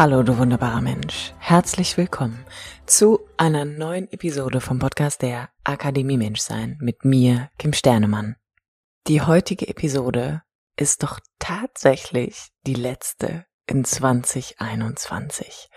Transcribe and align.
Hallo, 0.00 0.22
du 0.22 0.38
wunderbarer 0.38 0.80
Mensch. 0.80 1.34
Herzlich 1.38 1.98
willkommen 1.98 2.46
zu 2.86 3.20
einer 3.36 3.66
neuen 3.66 4.10
Episode 4.10 4.62
vom 4.62 4.78
Podcast 4.78 5.20
der 5.20 5.50
Akademie 5.62 6.16
Menschsein 6.16 6.78
mit 6.80 7.04
mir, 7.04 7.50
Kim 7.58 7.74
Sternemann. 7.74 8.36
Die 9.08 9.20
heutige 9.20 9.68
Episode 9.68 10.40
ist 10.74 11.02
doch 11.02 11.20
tatsächlich 11.38 12.48
die 12.66 12.72
letzte 12.72 13.44
in 13.66 13.84
2021. 13.84 15.68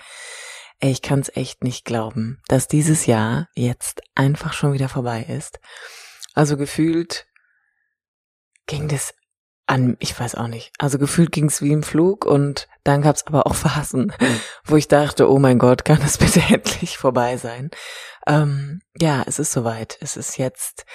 Ich 0.79 1.01
kann 1.01 1.19
es 1.19 1.35
echt 1.35 1.65
nicht 1.65 1.83
glauben, 1.83 2.41
dass 2.47 2.69
dieses 2.69 3.05
Jahr 3.05 3.49
jetzt 3.55 4.03
einfach 4.15 4.53
schon 4.53 4.71
wieder 4.71 4.87
vorbei 4.87 5.23
ist. 5.23 5.59
Also 6.33 6.55
gefühlt 6.55 7.27
ging 8.67 8.87
das 8.87 9.13
an, 9.73 9.97
ich 9.99 10.17
weiß 10.17 10.35
auch 10.35 10.47
nicht. 10.47 10.71
Also 10.77 10.99
gefühlt 10.99 11.31
ging 11.31 11.45
es 11.45 11.61
wie 11.61 11.71
im 11.71 11.81
Flug 11.81 12.25
und 12.25 12.67
dann 12.83 13.01
gab 13.01 13.15
es 13.15 13.25
aber 13.25 13.47
auch 13.47 13.55
Phasen, 13.55 14.13
wo 14.63 14.75
ich 14.75 14.87
dachte, 14.87 15.29
oh 15.29 15.39
mein 15.39 15.57
Gott, 15.57 15.83
kann 15.83 15.99
das 15.99 16.17
bitte 16.19 16.41
endlich 16.41 16.97
vorbei 16.97 17.37
sein? 17.37 17.71
Ähm, 18.27 18.81
ja, 18.99 19.23
es 19.25 19.39
ist 19.39 19.51
soweit. 19.51 19.97
Es 19.99 20.15
ist 20.15 20.37
jetzt 20.37 20.85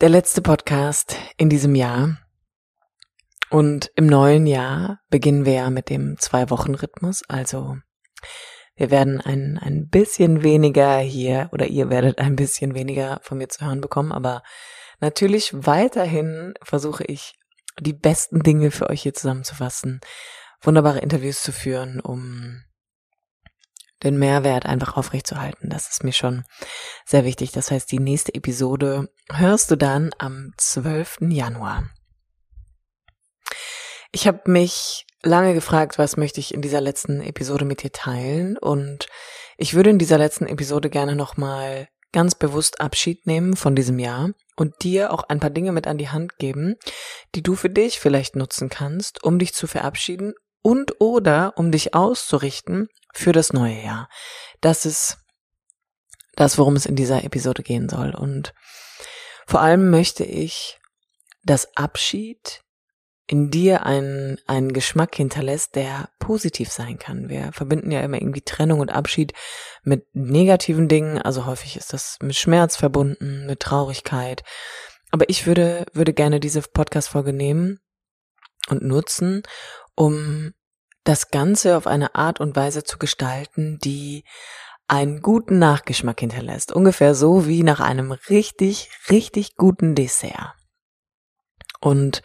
der 0.00 0.10
letzte 0.10 0.42
Podcast 0.42 1.16
in 1.38 1.48
diesem 1.48 1.74
Jahr. 1.74 2.18
Und 3.48 3.90
im 3.96 4.06
neuen 4.06 4.46
Jahr 4.46 5.00
beginnen 5.08 5.44
wir 5.44 5.54
ja 5.54 5.70
mit 5.70 5.88
dem 5.88 6.16
Zwei-Wochen-Rhythmus. 6.18 7.22
Also 7.28 7.78
wir 8.76 8.90
werden 8.90 9.20
ein, 9.20 9.58
ein 9.60 9.88
bisschen 9.88 10.42
weniger 10.42 10.98
hier 10.98 11.48
oder 11.52 11.66
ihr 11.66 11.90
werdet 11.90 12.18
ein 12.18 12.36
bisschen 12.36 12.74
weniger 12.74 13.20
von 13.22 13.38
mir 13.38 13.48
zu 13.48 13.64
hören 13.64 13.80
bekommen, 13.80 14.12
aber 14.12 14.42
natürlich 15.00 15.52
weiterhin 15.52 16.54
versuche 16.62 17.04
ich 17.04 17.39
die 17.80 17.92
besten 17.92 18.42
Dinge 18.42 18.70
für 18.70 18.88
euch 18.88 19.02
hier 19.02 19.14
zusammenzufassen, 19.14 20.00
wunderbare 20.62 21.00
Interviews 21.00 21.42
zu 21.42 21.52
führen, 21.52 22.00
um 22.00 22.62
den 24.02 24.18
Mehrwert 24.18 24.66
einfach 24.66 24.96
aufrechtzuerhalten. 24.96 25.68
Das 25.68 25.90
ist 25.90 26.04
mir 26.04 26.12
schon 26.12 26.44
sehr 27.04 27.24
wichtig. 27.24 27.52
Das 27.52 27.70
heißt, 27.70 27.90
die 27.92 27.98
nächste 27.98 28.34
Episode 28.34 29.10
hörst 29.30 29.70
du 29.70 29.76
dann 29.76 30.10
am 30.18 30.52
12. 30.56 31.18
Januar. 31.28 31.90
Ich 34.12 34.26
habe 34.26 34.50
mich 34.50 35.06
lange 35.22 35.54
gefragt, 35.54 35.98
was 35.98 36.16
möchte 36.16 36.40
ich 36.40 36.54
in 36.54 36.62
dieser 36.62 36.80
letzten 36.80 37.20
Episode 37.20 37.64
mit 37.64 37.82
dir 37.82 37.92
teilen 37.92 38.56
und 38.56 39.06
ich 39.58 39.74
würde 39.74 39.90
in 39.90 39.98
dieser 39.98 40.18
letzten 40.18 40.46
Episode 40.46 40.88
gerne 40.88 41.14
nochmal 41.14 41.88
ganz 42.12 42.34
bewusst 42.34 42.80
Abschied 42.80 43.26
nehmen 43.26 43.56
von 43.56 43.76
diesem 43.76 43.98
Jahr 43.98 44.30
und 44.56 44.82
dir 44.82 45.12
auch 45.12 45.24
ein 45.24 45.40
paar 45.40 45.50
Dinge 45.50 45.72
mit 45.72 45.86
an 45.86 45.98
die 45.98 46.08
Hand 46.08 46.38
geben, 46.38 46.76
die 47.34 47.42
du 47.42 47.54
für 47.54 47.70
dich 47.70 48.00
vielleicht 48.00 48.36
nutzen 48.36 48.68
kannst, 48.68 49.22
um 49.22 49.38
dich 49.38 49.54
zu 49.54 49.66
verabschieden 49.66 50.34
und 50.62 51.00
oder 51.00 51.54
um 51.56 51.72
dich 51.72 51.94
auszurichten 51.94 52.88
für 53.14 53.32
das 53.32 53.52
neue 53.52 53.82
Jahr. 53.82 54.08
Das 54.60 54.84
ist 54.86 55.18
das, 56.34 56.58
worum 56.58 56.76
es 56.76 56.86
in 56.86 56.96
dieser 56.96 57.24
Episode 57.24 57.62
gehen 57.62 57.88
soll. 57.88 58.14
Und 58.14 58.54
vor 59.46 59.60
allem 59.60 59.90
möchte 59.90 60.24
ich, 60.24 60.78
dass 61.42 61.76
Abschied 61.76 62.62
in 63.30 63.48
dir 63.48 63.86
einen, 63.86 64.38
einen 64.48 64.72
Geschmack 64.72 65.14
hinterlässt, 65.14 65.76
der 65.76 66.08
positiv 66.18 66.72
sein 66.72 66.98
kann. 66.98 67.28
Wir 67.28 67.52
verbinden 67.52 67.92
ja 67.92 68.00
immer 68.00 68.20
irgendwie 68.20 68.40
Trennung 68.40 68.80
und 68.80 68.90
Abschied 68.90 69.34
mit 69.84 70.04
negativen 70.14 70.88
Dingen. 70.88 71.22
Also 71.22 71.46
häufig 71.46 71.76
ist 71.76 71.92
das 71.92 72.18
mit 72.20 72.34
Schmerz 72.34 72.76
verbunden, 72.76 73.46
mit 73.46 73.60
Traurigkeit. 73.60 74.42
Aber 75.12 75.28
ich 75.28 75.46
würde, 75.46 75.86
würde 75.92 76.12
gerne 76.12 76.40
diese 76.40 76.60
Podcast-Folge 76.60 77.32
nehmen 77.32 77.78
und 78.68 78.82
nutzen, 78.82 79.44
um 79.94 80.52
das 81.04 81.30
Ganze 81.30 81.76
auf 81.76 81.86
eine 81.86 82.16
Art 82.16 82.40
und 82.40 82.56
Weise 82.56 82.82
zu 82.82 82.98
gestalten, 82.98 83.78
die 83.78 84.24
einen 84.88 85.22
guten 85.22 85.60
Nachgeschmack 85.60 86.18
hinterlässt. 86.18 86.72
Ungefähr 86.72 87.14
so 87.14 87.46
wie 87.46 87.62
nach 87.62 87.78
einem 87.78 88.10
richtig, 88.10 88.90
richtig 89.08 89.54
guten 89.54 89.94
Dessert. 89.94 90.56
Und 91.80 92.22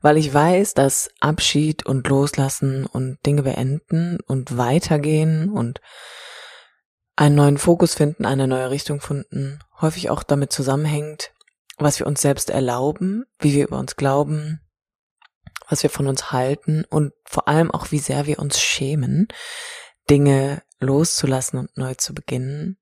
weil 0.00 0.16
ich 0.16 0.32
weiß, 0.32 0.74
dass 0.74 1.10
Abschied 1.20 1.86
und 1.86 2.06
Loslassen 2.08 2.86
und 2.86 3.18
Dinge 3.24 3.42
beenden 3.42 4.18
und 4.26 4.56
weitergehen 4.56 5.50
und 5.50 5.80
einen 7.16 7.34
neuen 7.34 7.58
Fokus 7.58 7.94
finden, 7.94 8.26
eine 8.26 8.46
neue 8.46 8.70
Richtung 8.70 9.00
finden, 9.00 9.60
häufig 9.80 10.10
auch 10.10 10.22
damit 10.22 10.52
zusammenhängt, 10.52 11.32
was 11.78 11.98
wir 11.98 12.06
uns 12.06 12.20
selbst 12.20 12.50
erlauben, 12.50 13.24
wie 13.38 13.54
wir 13.54 13.64
über 13.64 13.78
uns 13.78 13.96
glauben, 13.96 14.60
was 15.68 15.82
wir 15.82 15.90
von 15.90 16.06
uns 16.06 16.30
halten 16.30 16.84
und 16.88 17.12
vor 17.24 17.48
allem 17.48 17.70
auch, 17.70 17.90
wie 17.90 17.98
sehr 17.98 18.26
wir 18.26 18.38
uns 18.38 18.60
schämen, 18.60 19.28
Dinge 20.08 20.62
loszulassen 20.78 21.58
und 21.58 21.76
neu 21.76 21.94
zu 21.94 22.14
beginnen, 22.14 22.78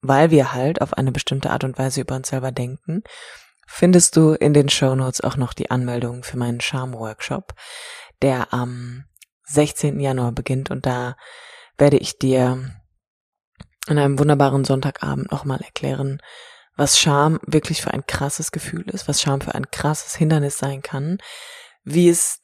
weil 0.00 0.30
wir 0.30 0.52
halt 0.52 0.80
auf 0.82 0.92
eine 0.92 1.12
bestimmte 1.12 1.50
Art 1.50 1.64
und 1.64 1.78
Weise 1.78 2.00
über 2.00 2.16
uns 2.16 2.28
selber 2.28 2.52
denken 2.52 3.02
findest 3.66 4.16
du 4.16 4.32
in 4.32 4.54
den 4.54 4.68
Show 4.68 4.94
Notes 4.94 5.20
auch 5.20 5.36
noch 5.36 5.52
die 5.52 5.70
Anmeldung 5.70 6.22
für 6.22 6.38
meinen 6.38 6.60
Charme-Workshop, 6.60 7.54
der 8.22 8.52
am 8.52 9.04
16. 9.44 10.00
Januar 10.00 10.32
beginnt 10.32 10.70
und 10.70 10.86
da 10.86 11.16
werde 11.78 11.98
ich 11.98 12.18
dir 12.18 12.72
an 13.86 13.98
einem 13.98 14.18
wunderbaren 14.18 14.64
Sonntagabend 14.64 15.30
nochmal 15.30 15.60
erklären, 15.60 16.20
was 16.76 16.98
Scham 16.98 17.38
wirklich 17.46 17.82
für 17.82 17.92
ein 17.92 18.06
krasses 18.06 18.52
Gefühl 18.52 18.88
ist, 18.90 19.08
was 19.08 19.20
Scham 19.20 19.40
für 19.40 19.54
ein 19.54 19.70
krasses 19.70 20.14
Hindernis 20.16 20.58
sein 20.58 20.82
kann, 20.82 21.18
wie 21.84 22.08
es 22.08 22.40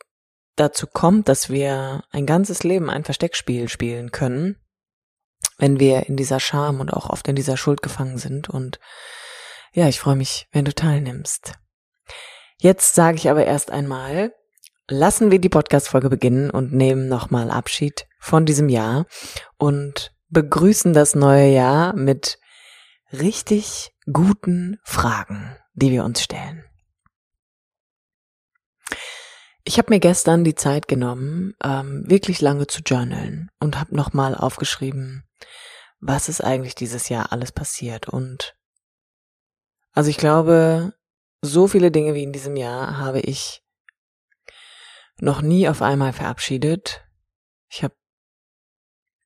dazu 0.57 0.87
kommt, 0.87 1.29
dass 1.29 1.51
wir 1.51 2.05
ein 2.11 2.27
ganzes 2.27 2.63
Leben 2.63 2.91
ein 2.91 3.05
Versteckspiel 3.05 3.69
spielen 3.69 4.11
können, 4.11 4.57
wenn 5.59 5.81
wir 5.81 6.07
in 6.07 6.17
dieser 6.17 6.41
Scham 6.41 6.81
und 6.81 6.93
auch 6.93 7.11
oft 7.11 7.29
in 7.29 7.37
dieser 7.37 7.57
Schuld 7.57 7.83
gefangen 7.83 8.19
sind 8.19 8.49
und 8.49 8.79
ja, 9.75 9.89
ich 9.89 10.01
freue 10.01 10.17
mich, 10.17 10.49
wenn 10.53 10.65
du 10.65 10.75
teilnimmst. 10.75 11.55
Jetzt 12.59 12.95
sage 12.95 13.17
ich 13.17 13.31
aber 13.31 13.45
erst 13.45 13.71
einmal, 13.71 14.35
lassen 14.89 15.31
wir 15.31 15.39
die 15.39 15.49
Podcast-Folge 15.49 16.11
beginnen 16.11 16.51
und 16.51 16.73
nehmen 16.73 17.09
nochmal 17.09 17.51
Abschied 17.51 18.07
von 18.19 18.45
diesem 18.45 18.69
Jahr 18.69 19.07
und 19.57 20.15
begrüßen 20.29 20.93
das 20.93 21.15
neue 21.15 21.49
Jahr 21.49 21.95
mit 21.95 22.39
richtig 23.13 23.93
guten 24.11 24.79
Fragen, 24.85 25.57
die 25.75 25.91
wir 25.91 26.05
uns 26.05 26.23
stellen. 26.23 26.65
Ich 29.65 29.79
habe 29.79 29.91
mir 29.91 30.01
gestern 30.01 30.45
die 30.45 30.55
Zeit 30.55 30.89
genommen, 30.89 31.55
ähm, 31.63 32.05
wirklich 32.07 32.41
lange 32.41 32.67
zu 32.67 32.83
journalen 32.83 33.51
und 33.61 33.79
habe 33.79 33.95
nochmal 33.95 34.35
aufgeschrieben, 34.35 35.25
was 36.01 36.29
ist 36.29 36.43
eigentlich 36.43 36.75
dieses 36.75 37.09
Jahr 37.09 37.33
alles 37.33 37.53
passiert 37.53 38.09
und 38.09 38.57
also 39.93 40.11
ich 40.11 40.17
glaube, 40.17 40.95
so 41.43 41.69
viele 41.69 41.91
Dinge 41.91 42.15
wie 42.15 42.23
in 42.23 42.33
diesem 42.33 42.57
Jahr 42.57 42.99
habe 42.99 43.21
ich 43.21 43.63
noch 45.19 45.43
nie 45.43 45.69
auf 45.69 45.83
einmal 45.83 46.13
verabschiedet. 46.13 47.05
Ich 47.69 47.83
habe 47.85 47.95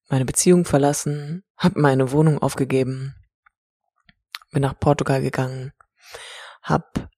meine 0.08 0.24
Beziehung 0.24 0.64
verlassen, 0.64 1.44
habe 1.56 1.80
meine 1.80 2.12
Wohnung 2.12 2.38
aufgegeben, 2.38 3.14
bin 4.52 4.62
nach 4.62 4.78
Portugal 4.78 5.20
gegangen, 5.20 5.72
habe 6.62 7.08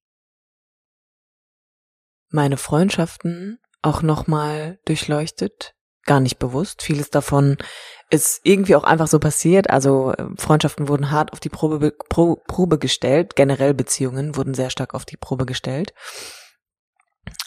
meine 2.29 2.57
Freundschaften 2.57 3.61
auch 3.83 4.03
nochmal 4.03 4.81
durchleuchtet, 4.85 5.75
gar 6.09 6.19
nicht 6.19 6.41
bewusst. 6.41 6.83
Vieles 6.83 7.11
davon 7.11 7.57
ist 8.11 8.41
irgendwie 8.43 8.75
auch 8.75 8.85
einfach 8.85 9.07
so 9.07 9.21
passiert. 9.21 9.71
Also 9.71 10.13
äh, 10.13 10.25
Freundschaften 10.37 10.89
wurden 10.89 11.13
hart 11.13 11.33
auf 11.33 11.39
die 11.39 11.51
Probe, 11.51 11.93
Pro, 12.09 12.37
Probe 12.49 12.79
gestellt. 12.79 13.37
Generell 13.37 13.75
Beziehungen 13.75 14.35
wurden 14.35 14.55
sehr 14.55 14.71
stark 14.71 14.95
auf 14.95 15.05
die 15.05 15.17
Probe 15.17 15.47
gestellt. 15.47 15.95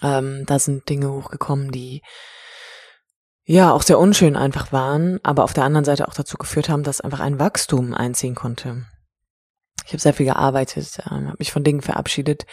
Ähm, 0.02 0.46
da 0.46 0.60
sind 0.60 0.88
Dinge 0.88 1.12
hochgekommen, 1.12 1.72
die 1.72 2.02
ja 3.44 3.72
auch 3.72 3.82
sehr 3.82 4.00
unschön 4.00 4.38
einfach 4.38 4.72
waren, 4.72 5.20
aber 5.24 5.44
auf 5.44 5.54
der 5.54 5.64
anderen 5.64 5.86
Seite 5.86 6.08
auch 6.08 6.14
dazu 6.14 6.38
geführt 6.38 6.70
haben, 6.70 6.84
dass 6.84 7.02
einfach 7.02 7.20
ein 7.20 7.40
Wachstum 7.40 7.94
einziehen 7.94 8.36
konnte. 8.36 8.86
Ich 9.86 9.94
habe 9.94 10.02
sehr 10.02 10.14
viel 10.14 10.26
gearbeitet, 10.26 11.00
ähm, 11.10 11.28
habe 11.28 11.38
mich 11.40 11.52
von 11.52 11.64
Dingen 11.64 11.82
verabschiedet, 11.82 12.46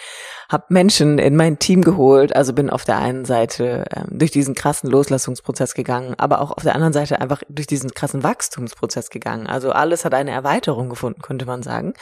habe 0.48 0.64
Menschen 0.68 1.18
in 1.18 1.36
mein 1.36 1.58
Team 1.58 1.82
geholt, 1.82 2.34
also 2.34 2.52
bin 2.52 2.70
auf 2.70 2.84
der 2.84 2.98
einen 2.98 3.24
Seite 3.24 3.84
ähm, 3.94 4.18
durch 4.18 4.30
diesen 4.30 4.54
krassen 4.54 4.90
Loslassungsprozess 4.90 5.74
gegangen, 5.74 6.14
aber 6.18 6.40
auch 6.40 6.52
auf 6.52 6.62
der 6.62 6.74
anderen 6.74 6.92
Seite 6.92 7.20
einfach 7.20 7.42
durch 7.48 7.66
diesen 7.66 7.92
krassen 7.92 8.22
Wachstumsprozess 8.22 9.10
gegangen. 9.10 9.46
Also 9.46 9.72
alles 9.72 10.04
hat 10.04 10.14
eine 10.14 10.30
Erweiterung 10.30 10.88
gefunden, 10.88 11.22
könnte 11.22 11.46
man 11.46 11.62
sagen. 11.62 11.94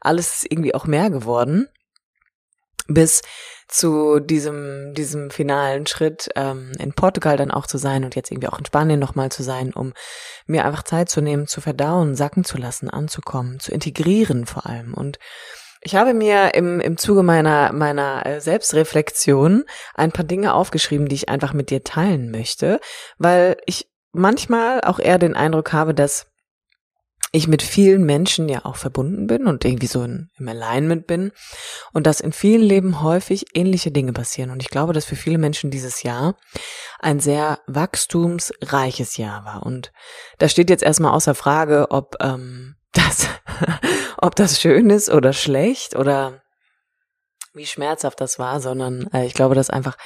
Alles 0.00 0.36
ist 0.36 0.52
irgendwie 0.52 0.74
auch 0.74 0.86
mehr 0.86 1.10
geworden 1.10 1.68
bis 2.88 3.22
zu 3.68 4.20
diesem, 4.20 4.94
diesem 4.94 5.30
finalen 5.30 5.86
Schritt 5.86 6.28
ähm, 6.36 6.72
in 6.78 6.92
Portugal 6.92 7.36
dann 7.36 7.50
auch 7.50 7.66
zu 7.66 7.78
sein 7.78 8.04
und 8.04 8.14
jetzt 8.14 8.30
irgendwie 8.30 8.48
auch 8.48 8.58
in 8.58 8.66
Spanien 8.66 9.00
nochmal 9.00 9.30
zu 9.30 9.42
sein, 9.42 9.72
um 9.72 9.92
mir 10.46 10.64
einfach 10.64 10.84
Zeit 10.84 11.08
zu 11.08 11.20
nehmen, 11.20 11.46
zu 11.46 11.60
verdauen, 11.60 12.14
sacken 12.14 12.44
zu 12.44 12.58
lassen, 12.58 12.88
anzukommen, 12.88 13.58
zu 13.58 13.72
integrieren 13.72 14.46
vor 14.46 14.66
allem. 14.66 14.94
Und 14.94 15.18
ich 15.80 15.94
habe 15.94 16.14
mir 16.14 16.54
im, 16.54 16.80
im 16.80 16.96
Zuge 16.96 17.22
meiner, 17.22 17.72
meiner 17.72 18.24
äh, 18.26 18.40
Selbstreflexion 18.40 19.64
ein 19.94 20.12
paar 20.12 20.24
Dinge 20.24 20.54
aufgeschrieben, 20.54 21.08
die 21.08 21.14
ich 21.14 21.28
einfach 21.28 21.52
mit 21.52 21.70
dir 21.70 21.84
teilen 21.84 22.30
möchte, 22.30 22.80
weil 23.18 23.56
ich 23.66 23.88
manchmal 24.12 24.80
auch 24.80 24.98
eher 24.98 25.18
den 25.18 25.36
Eindruck 25.36 25.72
habe, 25.72 25.94
dass 25.94 26.26
ich 27.36 27.48
mit 27.48 27.62
vielen 27.62 28.04
Menschen 28.04 28.48
ja 28.48 28.64
auch 28.64 28.76
verbunden 28.76 29.26
bin 29.26 29.46
und 29.46 29.64
irgendwie 29.64 29.86
so 29.86 30.02
in, 30.02 30.30
im 30.38 30.48
Alignment 30.48 31.06
bin 31.06 31.32
und 31.92 32.06
dass 32.06 32.20
in 32.20 32.32
vielen 32.32 32.62
Leben 32.62 33.02
häufig 33.02 33.46
ähnliche 33.54 33.90
Dinge 33.90 34.12
passieren. 34.12 34.50
Und 34.50 34.62
ich 34.62 34.70
glaube, 34.70 34.92
dass 34.92 35.04
für 35.04 35.16
viele 35.16 35.38
Menschen 35.38 35.70
dieses 35.70 36.02
Jahr 36.02 36.36
ein 36.98 37.20
sehr 37.20 37.60
wachstumsreiches 37.66 39.16
Jahr 39.16 39.44
war. 39.44 39.64
Und 39.64 39.92
da 40.38 40.48
steht 40.48 40.70
jetzt 40.70 40.82
erstmal 40.82 41.12
außer 41.12 41.34
Frage, 41.34 41.90
ob 41.90 42.16
ähm, 42.20 42.76
das, 42.92 43.28
ob 44.18 44.34
das 44.36 44.60
schön 44.60 44.90
ist 44.90 45.10
oder 45.10 45.32
schlecht 45.32 45.96
oder 45.96 46.42
wie 47.52 47.66
schmerzhaft 47.66 48.20
das 48.20 48.38
war, 48.38 48.60
sondern 48.60 49.08
äh, 49.12 49.26
ich 49.26 49.34
glaube, 49.34 49.54
dass 49.54 49.70
einfach 49.70 49.96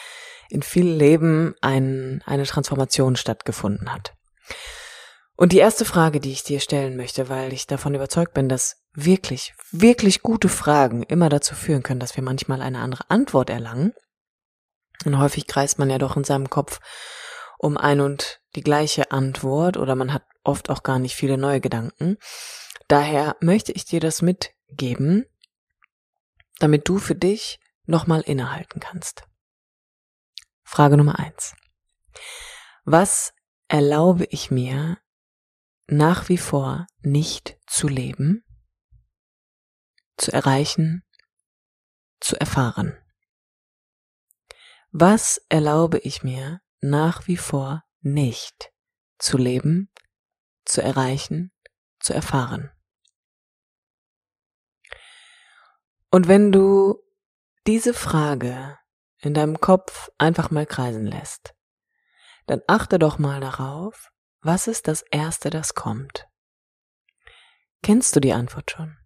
in 0.48 0.62
vielen 0.62 0.98
Leben 0.98 1.54
ein, 1.60 2.22
eine 2.26 2.44
Transformation 2.44 3.16
stattgefunden 3.16 3.92
hat. 3.92 4.14
Und 5.40 5.52
die 5.52 5.58
erste 5.58 5.86
Frage, 5.86 6.20
die 6.20 6.32
ich 6.32 6.42
dir 6.42 6.60
stellen 6.60 6.98
möchte, 6.98 7.30
weil 7.30 7.54
ich 7.54 7.66
davon 7.66 7.94
überzeugt 7.94 8.34
bin, 8.34 8.50
dass 8.50 8.84
wirklich, 8.92 9.54
wirklich 9.72 10.20
gute 10.20 10.50
Fragen 10.50 11.02
immer 11.02 11.30
dazu 11.30 11.54
führen 11.54 11.82
können, 11.82 11.98
dass 11.98 12.14
wir 12.14 12.22
manchmal 12.22 12.60
eine 12.60 12.80
andere 12.80 13.08
Antwort 13.08 13.48
erlangen. 13.48 13.94
Und 15.06 15.18
häufig 15.18 15.46
kreist 15.46 15.78
man 15.78 15.88
ja 15.88 15.96
doch 15.96 16.18
in 16.18 16.24
seinem 16.24 16.50
Kopf 16.50 16.78
um 17.56 17.78
ein 17.78 18.02
und 18.02 18.42
die 18.54 18.60
gleiche 18.60 19.12
Antwort 19.12 19.78
oder 19.78 19.94
man 19.94 20.12
hat 20.12 20.24
oft 20.44 20.68
auch 20.68 20.82
gar 20.82 20.98
nicht 20.98 21.16
viele 21.16 21.38
neue 21.38 21.62
Gedanken. 21.62 22.18
Daher 22.86 23.34
möchte 23.40 23.72
ich 23.72 23.86
dir 23.86 24.00
das 24.00 24.20
mitgeben, 24.20 25.24
damit 26.58 26.86
du 26.86 26.98
für 26.98 27.14
dich 27.14 27.60
nochmal 27.86 28.20
innehalten 28.20 28.78
kannst. 28.78 29.22
Frage 30.64 30.98
Nummer 30.98 31.18
eins. 31.18 31.54
Was 32.84 33.32
erlaube 33.68 34.26
ich 34.26 34.50
mir 34.50 34.98
nach 35.90 36.28
wie 36.28 36.38
vor 36.38 36.86
nicht 37.02 37.58
zu 37.66 37.88
leben, 37.88 38.44
zu 40.16 40.32
erreichen, 40.32 41.02
zu 42.20 42.38
erfahren? 42.38 42.96
Was 44.92 45.44
erlaube 45.48 45.98
ich 45.98 46.22
mir 46.22 46.60
nach 46.80 47.26
wie 47.26 47.36
vor 47.36 47.84
nicht 48.00 48.72
zu 49.18 49.36
leben, 49.36 49.90
zu 50.64 50.80
erreichen, 50.80 51.52
zu 51.98 52.14
erfahren? 52.14 52.70
Und 56.12 56.28
wenn 56.28 56.52
du 56.52 57.02
diese 57.66 57.94
Frage 57.94 58.78
in 59.18 59.34
deinem 59.34 59.60
Kopf 59.60 60.10
einfach 60.18 60.50
mal 60.52 60.66
kreisen 60.66 61.06
lässt, 61.06 61.54
dann 62.46 62.62
achte 62.68 62.98
doch 62.98 63.18
mal 63.18 63.40
darauf, 63.40 64.10
was 64.42 64.66
ist 64.66 64.88
das 64.88 65.02
Erste, 65.10 65.50
das 65.50 65.74
kommt? 65.74 66.26
Kennst 67.82 68.14
du 68.16 68.20
die 68.20 68.32
Antwort 68.32 68.70
schon? 68.70 68.96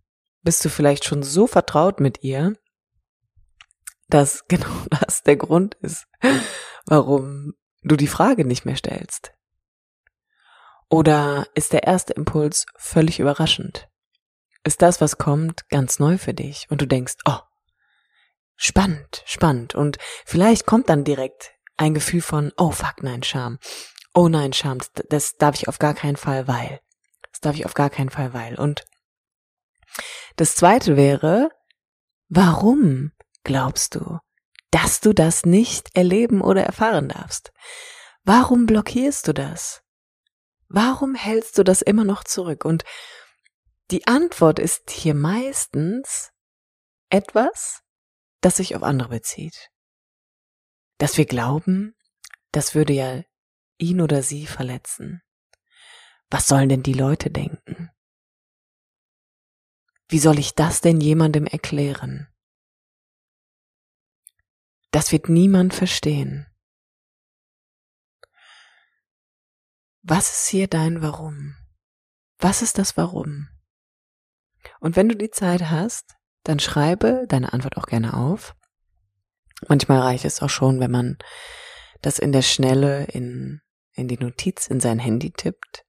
Bist 0.43 0.65
du 0.65 0.69
vielleicht 0.69 1.05
schon 1.05 1.23
so 1.23 1.47
vertraut 1.47 2.01
mit 2.01 2.23
ihr, 2.23 2.55
dass 4.09 4.45
genau 4.49 4.85
das 4.91 5.23
der 5.23 5.37
Grund 5.37 5.75
ist, 5.77 6.07
warum 6.87 7.55
du 7.83 7.97
die 7.97 8.09
Frage 8.09 8.45
nicht 8.45 8.65
mehr 8.65 8.77
stellst? 8.77 9.33
Oder 10.89 11.47
ist 11.55 11.73
der 11.73 11.85
erste 11.85 12.13
Impuls 12.13 12.67
völlig 12.77 13.19
überraschend? 13.19 13.89
Ist 14.65 14.83
das, 14.83 15.01
was 15.01 15.19
kommt, 15.19 15.69
ganz 15.69 15.99
neu 15.99 16.19
für 16.19 16.35
dich 16.35 16.67
und 16.71 16.81
du 16.81 16.87
denkst, 16.87 17.17
oh, 17.25 17.41
spannend, 18.57 19.23
spannend 19.27 19.75
und 19.75 19.99
vielleicht 20.25 20.67
kommt 20.67 20.89
dann 20.89 21.05
direkt 21.05 21.53
ein 21.77 21.95
Gefühl 21.95 22.21
von, 22.23 22.53
oh 22.57 22.71
fuck, 22.71 23.03
nein, 23.03 23.23
Scham 23.23 23.59
oh 24.15 24.29
nein, 24.29 24.53
Scham, 24.53 24.79
das 25.09 25.37
darf 25.37 25.57
ich 25.57 25.69
auf 25.69 25.79
gar 25.79 25.95
keinen 25.95 26.17
Fall, 26.17 26.49
weil. 26.49 26.81
Das 27.33 27.41
darf 27.41 27.57
ich 27.57 27.67
auf 27.67 27.75
gar 27.75 27.91
keinen 27.91 28.11
Fall, 28.11 28.33
weil. 28.33 28.59
Und 28.59 28.85
das 30.37 30.55
zweite 30.55 30.97
wäre, 30.97 31.51
warum 32.29 33.13
glaubst 33.43 33.95
du, 33.97 34.19
dass 34.71 35.01
du 35.01 35.13
das 35.13 35.45
nicht 35.45 35.95
erleben 35.95 36.41
oder 36.41 36.65
erfahren 36.65 37.09
darfst? 37.09 37.53
Warum 38.23 38.67
blockierst 38.67 39.29
du 39.29 39.35
das? 39.35 39.83
Warum 40.69 41.15
hältst 41.15 41.59
du 41.59 41.63
das 41.63 41.83
immer 41.83 42.05
noch 42.05 42.25
zurück? 42.25 42.65
Und 42.65 42.85
die 43.91 44.07
Antwort 44.07 44.59
ist 44.59 44.91
hier 44.91 45.15
meistens 45.15 46.31
etwas, 47.11 47.83
das 48.41 48.57
sich 48.57 48.75
auf 48.75 48.83
andere 48.83 49.11
bezieht. 49.11 49.71
Dass 50.99 51.19
wir 51.19 51.27
glauben, 51.27 51.95
das 52.51 52.75
würde 52.75 52.93
ja 52.93 53.23
ihn 53.79 54.01
oder 54.01 54.23
sie 54.23 54.47
verletzen? 54.47 55.23
Was 56.31 56.47
sollen 56.47 56.69
denn 56.69 56.83
die 56.83 56.95
Leute 56.95 57.31
denken? 57.31 57.91
Wie 60.09 60.19
soll 60.19 60.39
ich 60.39 60.55
das 60.55 60.81
denn 60.81 61.01
jemandem 61.01 61.47
erklären? 61.47 62.29
Das 64.91 65.11
wird 65.13 65.29
niemand 65.29 65.75
verstehen. 65.75 66.47
Was 70.03 70.31
ist 70.31 70.49
hier 70.49 70.69
dein 70.69 71.03
Warum? 71.03 71.57
Was 72.39 72.63
ist 72.63 72.79
das 72.79 72.97
Warum? 72.97 73.49
Und 74.81 74.97
wenn 74.97 75.09
du 75.09 75.17
die 75.17 75.31
Zeit 75.31 75.71
hast, 75.71 76.15
dann 76.43 76.61
schreibe 76.61 77.25
deine 77.27 77.53
Antwort 77.53 77.77
auch 77.77 77.87
gerne 77.87 78.15
auf. 78.15 78.55
Manchmal 79.67 80.01
reicht 80.01 80.27
es 80.27 80.43
auch 80.43 80.51
schon, 80.51 80.79
wenn 80.79 80.91
man 80.91 81.19
das 82.03 82.19
in 82.19 82.33
der 82.33 82.43
Schnelle 82.43 83.05
in 83.07 83.63
in 83.95 84.09
die 84.09 84.19
Notiz 84.19 84.67
in 84.67 84.81
sein 84.81 84.99
Handy 84.99 85.31
tippt. 85.31 85.85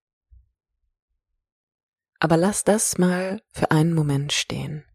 Aber 2.19 2.37
lass 2.37 2.63
das 2.63 2.97
mal 2.97 3.41
für 3.51 3.71
einen 3.71 3.93
Moment 3.93 4.31
stehen. 4.31 4.85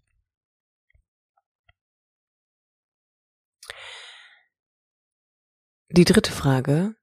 Die 5.90 6.05
dritte 6.05 6.33
Frage. 6.33 6.95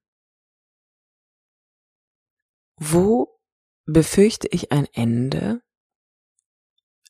Wo 2.76 3.38
befürchte 3.84 4.48
ich 4.48 4.72
ein 4.72 4.86
Ende? 4.92 5.62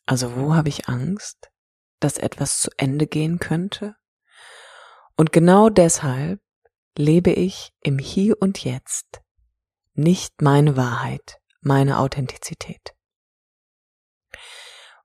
Also 0.05 0.35
wo 0.35 0.55
habe 0.55 0.71
ich 0.71 0.89
Angst, 0.89 1.51
dass 2.01 2.19
etwas 2.19 2.61
zu 2.61 2.71
Ende 2.79 3.07
gehen 3.07 3.39
könnte? 3.39 3.97
Und 5.17 5.33
genau 5.33 5.69
deshalb 5.69 6.41
lebe 6.97 7.31
ich 7.31 7.73
im 7.81 7.99
Hier 7.99 8.41
und 8.41 8.65
Jetzt 8.65 9.21
nicht 9.95 10.43
meine 10.43 10.77
Wahrheit, 10.77 11.41
meine 11.61 11.99
Authentizität. 11.99 12.95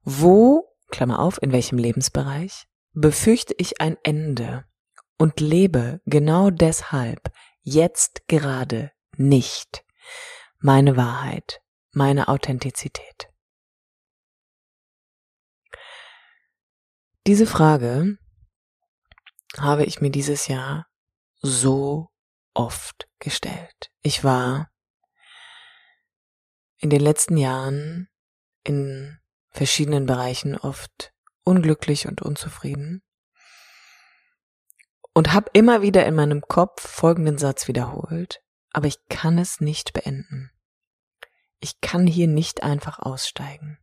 Wo, 0.02 0.76
Klammer 0.90 1.18
auf, 1.18 1.42
in 1.42 1.52
welchem 1.52 1.78
Lebensbereich, 1.78 2.66
befürchte 2.92 3.54
ich 3.58 3.80
ein 3.80 3.96
Ende 4.04 4.64
und 5.18 5.40
lebe 5.40 6.00
genau 6.06 6.50
deshalb 6.50 7.32
jetzt 7.62 8.28
gerade 8.28 8.92
nicht 9.16 9.84
meine 10.58 10.96
Wahrheit, 10.96 11.60
meine 11.92 12.28
Authentizität? 12.28 13.30
Diese 17.26 17.46
Frage 17.46 18.18
habe 19.56 19.84
ich 19.84 20.00
mir 20.00 20.10
dieses 20.10 20.46
Jahr 20.46 20.86
so 21.44 22.08
oft 22.54 23.06
gestellt. 23.18 23.90
Ich 24.00 24.24
war 24.24 24.70
in 26.78 26.88
den 26.88 27.00
letzten 27.00 27.36
Jahren 27.36 28.08
in 28.62 29.18
verschiedenen 29.50 30.06
Bereichen 30.06 30.56
oft 30.56 31.12
unglücklich 31.44 32.08
und 32.08 32.22
unzufrieden 32.22 33.02
und 35.12 35.34
habe 35.34 35.50
immer 35.52 35.82
wieder 35.82 36.06
in 36.06 36.14
meinem 36.14 36.40
Kopf 36.40 36.88
folgenden 36.88 37.36
Satz 37.36 37.68
wiederholt, 37.68 38.42
aber 38.72 38.86
ich 38.86 39.06
kann 39.08 39.36
es 39.38 39.60
nicht 39.60 39.92
beenden. 39.92 40.50
Ich 41.60 41.82
kann 41.82 42.06
hier 42.06 42.26
nicht 42.26 42.62
einfach 42.62 42.98
aussteigen. 42.98 43.78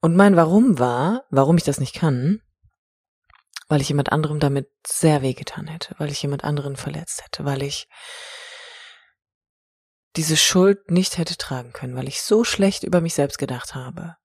Und 0.00 0.14
mein 0.14 0.36
Warum 0.36 0.78
war, 0.78 1.24
warum 1.30 1.56
ich 1.56 1.64
das 1.64 1.80
nicht 1.80 1.94
kann, 1.94 2.40
weil 3.68 3.80
ich 3.80 3.88
jemand 3.88 4.12
anderem 4.12 4.40
damit 4.40 4.68
sehr 4.86 5.22
wehgetan 5.22 5.66
hätte, 5.66 5.94
weil 5.98 6.10
ich 6.10 6.22
jemand 6.22 6.44
anderen 6.44 6.76
verletzt 6.76 7.24
hätte, 7.24 7.44
weil 7.44 7.62
ich 7.62 7.88
diese 10.16 10.36
Schuld 10.36 10.90
nicht 10.90 11.18
hätte 11.18 11.36
tragen 11.36 11.72
können, 11.72 11.96
weil 11.96 12.08
ich 12.08 12.22
so 12.22 12.44
schlecht 12.44 12.84
über 12.84 13.00
mich 13.00 13.14
selbst 13.14 13.38
gedacht 13.38 13.74
habe. 13.74 14.16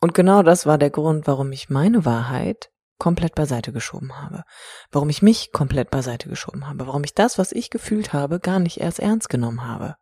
Und 0.00 0.14
genau 0.14 0.42
das 0.42 0.66
war 0.66 0.78
der 0.78 0.90
Grund, 0.90 1.26
warum 1.26 1.52
ich 1.52 1.70
meine 1.70 2.04
Wahrheit 2.04 2.70
komplett 2.98 3.34
beiseite 3.34 3.72
geschoben 3.72 4.20
habe, 4.20 4.44
warum 4.90 5.10
ich 5.10 5.22
mich 5.22 5.52
komplett 5.52 5.90
beiseite 5.90 6.28
geschoben 6.28 6.66
habe, 6.66 6.86
warum 6.86 7.04
ich 7.04 7.14
das, 7.14 7.38
was 7.38 7.52
ich 7.52 7.70
gefühlt 7.70 8.12
habe, 8.12 8.40
gar 8.40 8.58
nicht 8.58 8.80
erst 8.80 9.00
ernst 9.00 9.28
genommen 9.28 9.64
habe. 9.64 9.96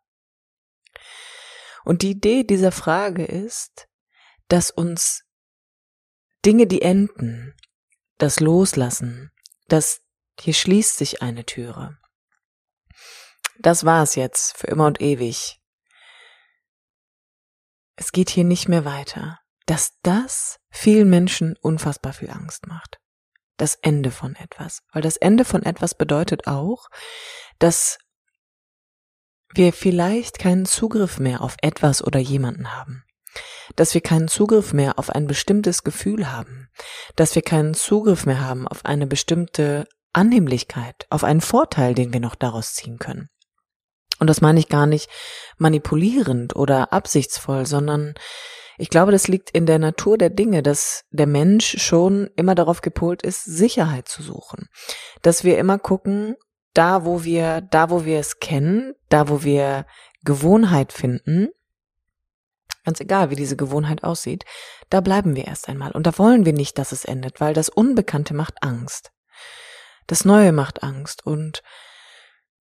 Und 1.83 2.01
die 2.01 2.11
Idee 2.11 2.43
dieser 2.43 2.71
Frage 2.71 3.25
ist, 3.25 3.87
dass 4.47 4.71
uns 4.71 5.23
Dinge, 6.45 6.67
die 6.67 6.81
enden, 6.81 7.53
das 8.17 8.39
Loslassen, 8.39 9.31
das 9.67 10.01
hier 10.39 10.53
schließt 10.53 10.97
sich 10.97 11.21
eine 11.21 11.45
Türe. 11.45 11.97
Das 13.59 13.85
war 13.85 14.03
es 14.03 14.15
jetzt 14.15 14.57
für 14.57 14.67
immer 14.67 14.85
und 14.85 15.01
ewig. 15.01 15.61
Es 17.95 18.11
geht 18.11 18.29
hier 18.29 18.43
nicht 18.43 18.67
mehr 18.67 18.85
weiter. 18.85 19.39
Dass 19.65 19.93
das 20.03 20.59
vielen 20.69 21.09
Menschen 21.09 21.55
unfassbar 21.59 22.13
viel 22.13 22.29
Angst 22.29 22.67
macht. 22.67 22.99
Das 23.57 23.75
Ende 23.75 24.11
von 24.11 24.35
etwas. 24.35 24.83
Weil 24.91 25.01
das 25.01 25.17
Ende 25.17 25.45
von 25.45 25.63
etwas 25.63 25.95
bedeutet 25.95 26.45
auch, 26.45 26.89
dass 27.57 27.97
wir 29.53 29.73
vielleicht 29.73 30.37
keinen 30.37 30.65
Zugriff 30.65 31.17
mehr 31.17 31.41
auf 31.41 31.55
etwas 31.61 32.03
oder 32.03 32.19
jemanden 32.19 32.75
haben 32.75 33.05
dass 33.75 33.93
wir 33.93 34.01
keinen 34.01 34.27
Zugriff 34.27 34.73
mehr 34.73 34.99
auf 34.99 35.09
ein 35.09 35.27
bestimmtes 35.27 35.83
Gefühl 35.83 36.31
haben, 36.31 36.69
dass 37.15 37.35
wir 37.35 37.41
keinen 37.41 37.73
Zugriff 37.73 38.25
mehr 38.25 38.41
haben 38.41 38.67
auf 38.67 38.85
eine 38.85 39.07
bestimmte 39.07 39.85
Annehmlichkeit, 40.13 41.05
auf 41.09 41.23
einen 41.23 41.41
Vorteil, 41.41 41.93
den 41.93 42.13
wir 42.13 42.19
noch 42.19 42.35
daraus 42.35 42.73
ziehen 42.73 42.99
können. 42.99 43.29
Und 44.19 44.27
das 44.27 44.41
meine 44.41 44.59
ich 44.59 44.69
gar 44.69 44.85
nicht 44.85 45.09
manipulierend 45.57 46.55
oder 46.55 46.93
absichtsvoll, 46.93 47.65
sondern 47.65 48.13
ich 48.77 48.89
glaube, 48.89 49.11
das 49.11 49.27
liegt 49.27 49.49
in 49.51 49.65
der 49.65 49.79
Natur 49.79 50.17
der 50.17 50.29
Dinge, 50.29 50.61
dass 50.61 51.03
der 51.09 51.27
Mensch 51.27 51.77
schon 51.81 52.29
immer 52.35 52.55
darauf 52.55 52.81
gepolt 52.81 53.21
ist, 53.23 53.43
Sicherheit 53.43 54.07
zu 54.07 54.21
suchen. 54.21 54.67
Dass 55.21 55.43
wir 55.43 55.57
immer 55.57 55.79
gucken, 55.79 56.35
da 56.73 57.05
wo 57.05 57.23
wir, 57.23 57.61
da 57.61 57.89
wo 57.89 58.05
wir 58.05 58.19
es 58.19 58.39
kennen, 58.39 58.93
da 59.09 59.29
wo 59.29 59.43
wir 59.43 59.85
Gewohnheit 60.23 60.91
finden, 60.91 61.49
ganz 62.85 62.99
egal, 62.99 63.29
wie 63.29 63.35
diese 63.35 63.57
Gewohnheit 63.57 64.03
aussieht, 64.03 64.45
da 64.89 65.01
bleiben 65.01 65.35
wir 65.35 65.45
erst 65.45 65.67
einmal. 65.67 65.91
Und 65.91 66.07
da 66.07 66.17
wollen 66.17 66.45
wir 66.45 66.53
nicht, 66.53 66.77
dass 66.77 66.91
es 66.91 67.05
endet, 67.05 67.41
weil 67.41 67.53
das 67.53 67.69
Unbekannte 67.69 68.33
macht 68.33 68.61
Angst. 68.61 69.11
Das 70.07 70.23
Neue 70.23 70.51
macht 70.51 70.83
Angst 70.83 71.25
und 71.25 71.63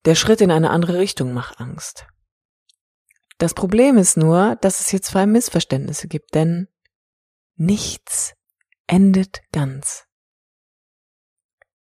der 0.05 0.15
Schritt 0.15 0.41
in 0.41 0.51
eine 0.51 0.71
andere 0.71 0.99
Richtung 0.99 1.33
macht 1.33 1.61
Angst. 1.61 2.07
Das 3.39 3.55
Problem 3.55 3.99
ist 3.99 4.17
nur, 4.17 4.57
dass 4.57 4.81
es 4.81 4.89
hier 4.89 5.03
zwei 5.03 5.27
Missverständnisse 5.27 6.09
gibt, 6.09 6.35
denn 6.35 6.69
nichts 7.57 8.35
endet 8.87 9.43
ganz. 9.53 10.05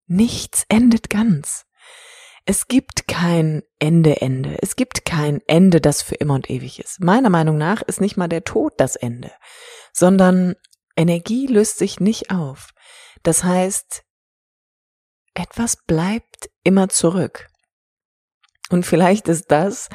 Nichts 0.06 0.64
endet 0.68 1.10
ganz. 1.10 1.63
Es 2.46 2.68
gibt 2.68 3.08
kein 3.08 3.62
Ende, 3.78 4.20
Ende. 4.20 4.58
Es 4.60 4.76
gibt 4.76 5.06
kein 5.06 5.40
Ende, 5.46 5.80
das 5.80 6.02
für 6.02 6.14
immer 6.14 6.34
und 6.34 6.50
ewig 6.50 6.78
ist. 6.78 7.00
Meiner 7.00 7.30
Meinung 7.30 7.56
nach 7.56 7.80
ist 7.82 8.00
nicht 8.00 8.16
mal 8.16 8.28
der 8.28 8.44
Tod 8.44 8.74
das 8.76 8.96
Ende, 8.96 9.32
sondern 9.92 10.54
Energie 10.96 11.46
löst 11.46 11.78
sich 11.78 12.00
nicht 12.00 12.30
auf. 12.30 12.70
Das 13.22 13.44
heißt, 13.44 14.04
etwas 15.34 15.76
bleibt 15.86 16.50
immer 16.62 16.88
zurück. 16.90 17.48
Und 18.68 18.84
vielleicht 18.84 19.28
ist 19.28 19.50
das 19.50 19.88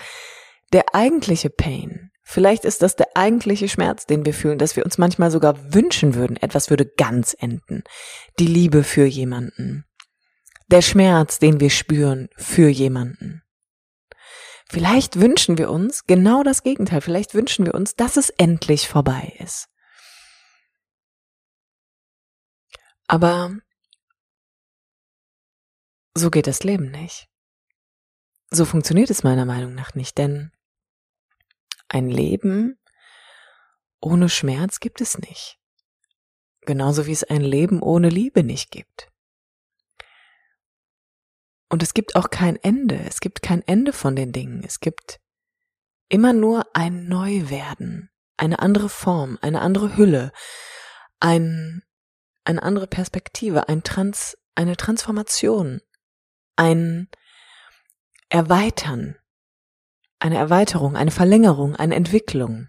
der 0.74 0.96
eigentliche 0.96 1.50
Pain. 1.50 2.12
Vielleicht 2.24 2.66
ist 2.66 2.82
das 2.82 2.96
der 2.96 3.16
eigentliche 3.16 3.68
Schmerz, 3.68 4.06
den 4.06 4.26
wir 4.26 4.34
fühlen, 4.34 4.60
dass 4.60 4.76
wir 4.76 4.86
uns 4.86 4.98
manchmal 4.98 5.32
sogar 5.32 5.74
wünschen 5.74 6.14
würden, 6.14 6.38
etwas 6.38 6.70
würde 6.70 6.86
ganz 6.86 7.36
enden. 7.40 7.84
Die 8.38 8.46
Liebe 8.46 8.84
für 8.84 9.06
jemanden, 9.06 9.86
der 10.70 10.82
Schmerz, 10.82 11.40
den 11.40 11.60
wir 11.60 11.70
spüren 11.70 12.30
für 12.38 12.70
jemanden. 12.70 13.44
Vielleicht 14.70 15.20
wünschen 15.20 15.58
wir 15.58 15.72
uns 15.72 16.06
genau 16.06 16.44
das 16.44 16.62
Gegenteil. 16.62 17.02
Vielleicht 17.02 17.34
wünschen 17.34 17.66
wir 17.66 17.74
uns, 17.74 17.96
dass 17.96 18.18
es 18.18 18.30
endlich 18.30 18.88
vorbei 18.88 19.36
ist. 19.40 19.68
Aber 23.08 23.58
so 26.16 26.30
geht 26.30 26.46
das 26.46 26.64
Leben 26.64 26.92
nicht. 26.92 27.28
So 28.52 28.66
funktioniert 28.66 29.10
es 29.10 29.24
meiner 29.24 29.46
Meinung 29.46 29.74
nach 29.74 29.96
nicht, 29.96 30.18
denn 30.20 30.52
ein 31.88 32.10
Leben 32.10 32.80
ohne 34.00 34.30
Schmerz 34.30 34.80
gibt 34.80 35.02
es 35.02 35.18
nicht. 35.18 35.60
Genauso 36.62 37.08
wie 37.08 37.12
es 37.12 37.24
ein 37.24 37.42
Leben 37.42 37.82
ohne 37.82 38.10
Liebe 38.10 38.44
nicht 38.44 38.70
gibt. 38.70 39.12
Und 41.70 41.84
es 41.84 41.94
gibt 41.94 42.16
auch 42.16 42.32
kein 42.32 42.56
Ende. 42.58 43.00
Es 43.08 43.22
gibt 43.22 43.42
kein 43.42 43.62
Ende 43.62 43.94
von 43.94 44.16
den 44.16 44.32
Dingen. 44.32 44.64
Es 44.64 44.80
gibt 44.80 45.20
immer 46.10 46.34
nur 46.34 46.66
ein 46.74 47.08
Neuwerden, 47.08 48.10
eine 48.38 48.60
andere 48.60 48.90
Form, 48.90 49.38
eine 49.42 49.62
andere 49.62 49.96
Hülle, 49.96 50.32
ein, 51.20 51.84
eine 52.44 52.64
andere 52.64 52.88
Perspektive, 52.88 53.70
ein 53.70 53.84
Trans, 53.84 54.36
eine 54.56 54.76
Transformation, 54.76 55.82
ein 56.56 57.08
Erweitern, 58.30 59.16
eine 60.18 60.38
Erweiterung, 60.38 60.96
eine 60.96 61.12
Verlängerung, 61.12 61.76
eine 61.76 61.96
Entwicklung. 61.96 62.68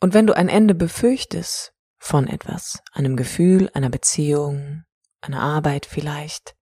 Und 0.00 0.14
wenn 0.14 0.26
du 0.26 0.36
ein 0.36 0.48
Ende 0.48 0.74
befürchtest 0.74 1.74
von 1.98 2.28
etwas, 2.28 2.82
einem 2.92 3.16
Gefühl, 3.16 3.70
einer 3.74 3.90
Beziehung, 3.90 4.85
eine 5.26 5.40
Arbeit 5.40 5.86
vielleicht, 5.86 6.56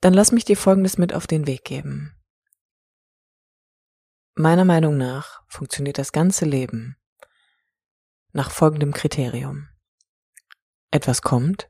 dann 0.00 0.14
lass 0.14 0.32
mich 0.32 0.44
dir 0.44 0.56
Folgendes 0.56 0.98
mit 0.98 1.12
auf 1.12 1.26
den 1.26 1.46
Weg 1.46 1.64
geben. 1.64 2.14
Meiner 4.34 4.64
Meinung 4.64 4.96
nach 4.96 5.42
funktioniert 5.48 5.98
das 5.98 6.12
ganze 6.12 6.44
Leben 6.44 6.96
nach 8.32 8.50
folgendem 8.50 8.92
Kriterium. 8.92 9.68
Etwas 10.90 11.22
kommt, 11.22 11.68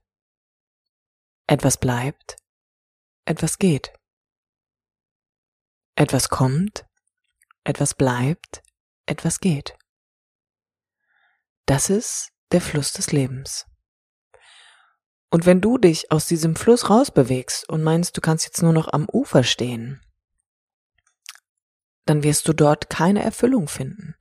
etwas 1.47 1.79
bleibt, 1.79 2.37
etwas 3.25 3.59
geht. 3.59 3.93
Etwas 5.95 6.29
kommt, 6.29 6.87
etwas 7.65 7.95
bleibt, 7.95 8.63
etwas 9.07 9.41
geht. 9.41 9.77
Das 11.67 11.91
ist 11.91 12.33
der 12.53 12.61
Fluss 12.61 12.93
des 12.93 13.13
Lebens. 13.13 13.68
Und 15.31 15.45
wenn 15.45 15.61
du 15.61 15.79
dich 15.79 16.11
aus 16.11 16.27
diesem 16.27 16.57
Fluss 16.57 16.89
rausbewegst 16.89 17.69
und 17.69 17.83
meinst, 17.83 18.17
du 18.17 18.21
kannst 18.21 18.47
jetzt 18.47 18.63
nur 18.63 18.73
noch 18.73 18.93
am 18.93 19.07
Ufer 19.11 19.43
stehen, 19.43 20.01
dann 22.07 22.23
wirst 22.23 22.49
du 22.49 22.55
dort 22.55 22.89
keine 22.89 23.23
Erfüllung 23.23 23.69
finden. 23.69 24.15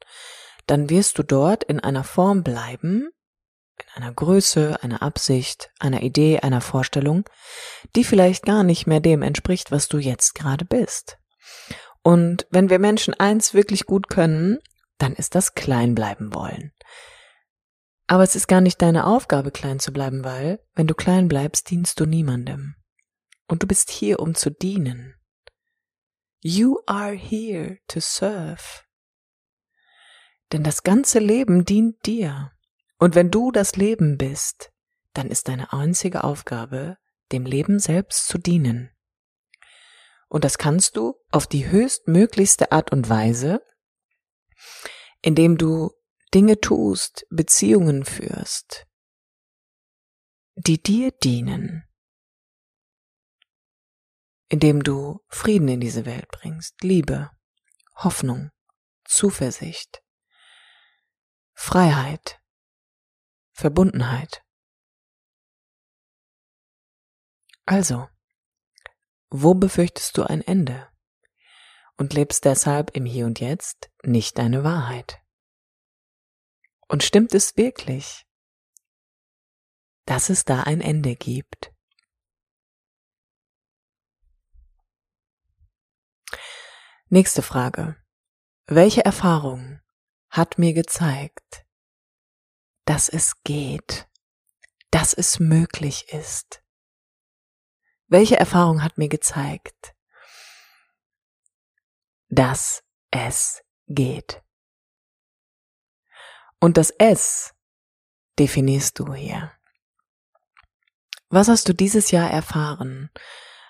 Dann 0.66 0.90
wirst 0.90 1.18
du 1.18 1.24
dort 1.24 1.64
in 1.64 1.80
einer 1.80 2.04
Form 2.04 2.44
bleiben, 2.44 3.10
in 3.78 4.04
einer 4.04 4.14
Größe, 4.14 4.84
einer 4.84 5.02
Absicht, 5.02 5.72
einer 5.80 6.02
Idee, 6.02 6.40
einer 6.40 6.60
Vorstellung, 6.62 7.24
die 7.96 8.04
vielleicht 8.04 8.46
gar 8.46 8.64
nicht 8.64 8.88
mehr 8.88 9.00
dem 9.00 9.22
entspricht, 9.22 9.72
was 9.72 9.88
du 9.88 10.00
jetzt 10.00 10.36
gerade 10.36 10.66
bist. 10.66 11.18
Und 12.04 12.48
wenn 12.50 12.70
wir 12.70 12.80
Menschen 12.80 13.14
eins 13.14 13.54
wirklich 13.54 13.86
gut 13.86 14.10
können, 14.10 14.60
dann 14.98 15.14
ist 15.14 15.36
das 15.36 15.54
klein 15.54 15.96
bleiben 15.96 16.34
wollen. 16.34 16.74
Aber 18.08 18.24
es 18.24 18.36
ist 18.36 18.48
gar 18.48 18.62
nicht 18.62 18.82
deine 18.82 19.06
Aufgabe, 19.06 19.52
klein 19.52 19.80
zu 19.80 19.92
bleiben, 19.92 20.24
weil, 20.24 20.60
wenn 20.76 20.88
du 20.88 20.96
klein 20.96 21.28
bleibst, 21.28 21.70
dienst 21.70 22.00
du 22.00 22.06
niemandem. 22.06 22.76
Und 23.48 23.64
du 23.64 23.68
bist 23.68 23.92
hier, 23.92 24.20
um 24.20 24.34
zu 24.34 24.50
dienen. 24.50 25.16
You 26.40 26.80
are 26.86 27.14
here 27.14 27.80
to 27.88 28.00
serve. 28.00 28.86
Denn 30.54 30.64
das 30.64 30.84
ganze 30.84 31.20
Leben 31.20 31.66
dient 31.66 32.06
dir. 32.06 32.54
Und 32.98 33.16
wenn 33.16 33.30
du 33.30 33.52
das 33.52 33.76
Leben 33.76 34.18
bist, 34.18 34.72
dann 35.14 35.28
ist 35.28 35.50
deine 35.50 35.74
einzige 35.74 36.24
Aufgabe, 36.24 36.98
dem 37.34 37.46
Leben 37.46 37.80
selbst 37.80 38.28
zu 38.28 38.38
dienen. 38.38 38.90
Und 40.30 40.44
das 40.44 40.58
kannst 40.58 40.96
du 40.96 41.16
auf 41.32 41.48
die 41.48 41.70
höchstmöglichste 41.70 42.72
Art 42.72 42.92
und 42.92 43.10
Weise, 43.10 43.62
indem 45.22 45.58
du 45.58 45.92
Dinge 46.34 46.60
tust, 46.60 47.26
Beziehungen 47.30 48.04
führst, 48.04 48.86
die 50.56 50.82
dir 50.82 51.12
dienen, 51.12 51.88
indem 54.50 54.84
du 54.84 55.24
Frieden 55.30 55.68
in 55.68 55.80
diese 55.80 56.06
Welt 56.06 56.28
bringst, 56.30 56.82
Liebe, 56.82 57.32
Hoffnung, 57.96 58.52
Zuversicht, 59.06 60.04
Freiheit, 61.54 62.42
Verbundenheit. 63.54 64.44
Also, 67.66 68.08
wo 69.30 69.54
befürchtest 69.54 70.18
du 70.18 70.24
ein 70.24 70.42
Ende? 70.42 70.90
Und 71.98 72.14
lebst 72.14 72.46
deshalb 72.46 72.96
im 72.96 73.06
Hier 73.06 73.26
und 73.26 73.40
Jetzt 73.40 73.90
nicht 74.04 74.38
deine 74.38 74.64
Wahrheit? 74.64 75.20
Und 76.88 77.04
stimmt 77.04 77.34
es 77.34 77.58
wirklich, 77.58 78.26
dass 80.06 80.30
es 80.30 80.46
da 80.46 80.64
ein 80.64 80.80
Ende 80.80 81.16
gibt? 81.16 81.74
Nächste 87.10 87.42
Frage. 87.42 87.96
Welche 88.66 89.04
Erfahrung 89.04 89.82
hat 90.30 90.58
mir 90.58 90.74
gezeigt, 90.74 91.66
dass 92.86 93.10
es 93.10 93.42
geht, 93.44 94.10
dass 94.92 95.14
es 95.14 95.40
möglich 95.40 96.12
ist? 96.14 96.64
Welche 98.08 98.38
Erfahrung 98.38 98.84
hat 98.84 98.98
mir 98.98 99.10
gezeigt, 99.10 99.96
dass 102.30 102.84
es 103.12 103.64
geht? 103.88 104.44
Und 106.60 106.78
das 106.78 106.90
S 106.92 107.54
definierst 108.40 109.00
du 109.00 109.14
hier. 109.14 109.52
Was 111.30 111.48
hast 111.48 111.68
du 111.68 111.74
dieses 111.74 112.12
Jahr 112.12 112.30
erfahren, 112.30 113.10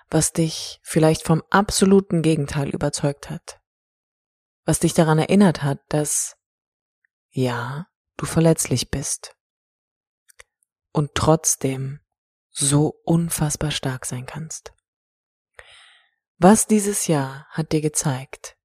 was 0.10 0.32
dich 0.32 0.80
vielleicht 0.84 1.24
vom 1.24 1.44
absoluten 1.50 2.22
Gegenteil 2.22 2.70
überzeugt 2.70 3.30
hat? 3.30 3.60
Was 4.66 4.80
dich 4.80 4.94
daran 4.94 5.18
erinnert 5.18 5.64
hat, 5.64 5.80
dass, 5.90 6.38
ja, 7.30 7.88
du 8.16 8.26
verletzlich 8.26 8.90
bist 8.90 9.36
und 10.92 11.16
trotzdem 11.16 12.00
so 12.52 13.00
unfassbar 13.04 13.72
stark 13.72 14.06
sein 14.06 14.26
kannst. 14.26 14.74
Was 16.38 16.68
dieses 16.68 17.08
Jahr 17.08 17.48
hat 17.50 17.72
dir 17.72 17.82
gezeigt, 17.82 18.58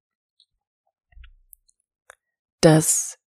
dass 2.61 3.19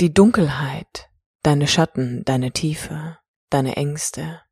die 0.00 0.14
Dunkelheit, 0.14 1.10
deine 1.42 1.66
Schatten, 1.66 2.24
deine 2.24 2.52
Tiefe, 2.52 3.18
deine 3.50 3.76
Ängste 3.76 4.42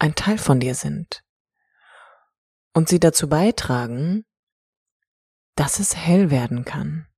ein 0.00 0.14
Teil 0.14 0.38
von 0.38 0.60
dir 0.60 0.74
sind 0.74 1.24
und 2.72 2.88
sie 2.88 3.00
dazu 3.00 3.28
beitragen, 3.28 4.24
dass 5.56 5.80
es 5.80 5.96
hell 5.96 6.30
werden 6.30 6.64
kann, 6.64 7.08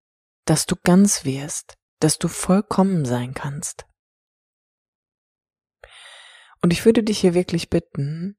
dass 0.47 0.65
du 0.67 0.77
ganz 0.77 1.25
wirst, 1.25 1.77
dass 2.01 2.19
du 2.19 2.29
vollkommen 2.29 3.05
sein 3.05 3.35
kannst. 3.35 3.87
Und 6.63 6.73
ich 6.73 6.85
würde 6.85 7.03
dich 7.03 7.21
hier 7.21 7.35
wirklich 7.35 7.69
bitten, 7.69 8.39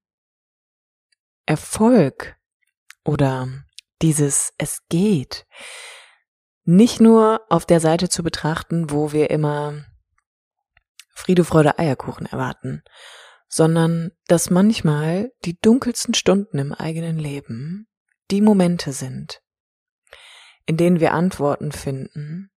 Erfolg 1.46 2.40
oder 3.04 3.48
dieses 4.02 4.54
Es 4.58 4.88
geht 4.88 5.46
nicht 6.64 7.00
nur 7.00 7.42
auf 7.50 7.66
der 7.66 7.80
Seite 7.80 8.10
zu 8.10 8.24
betrachten, 8.24 8.92
wo 8.92 9.12
wir 9.12 9.30
immer 9.30 9.86
Friede, 11.14 11.44
Freude, 11.44 11.78
Eierkuchen 11.78 12.26
erwarten, 12.26 12.84
sondern 13.48 14.12
dass 14.28 14.50
manchmal 14.50 15.32
die 15.44 15.60
dunkelsten 15.60 16.14
Stunden 16.14 16.58
im 16.58 16.74
eigenen 16.74 17.18
Leben 17.18 17.88
die 18.32 18.42
Momente 18.42 18.94
sind, 18.94 19.42
in 20.66 20.78
denen 20.78 21.00
wir 21.00 21.14
Antworten 21.14 21.72
finden, 21.72 22.50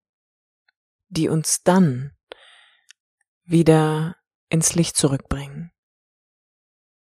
die 1.09 1.27
uns 1.27 1.63
dann 1.63 2.15
wieder 3.43 4.15
ins 4.49 4.73
Licht 4.75 4.95
zurückbringen, 4.95 5.71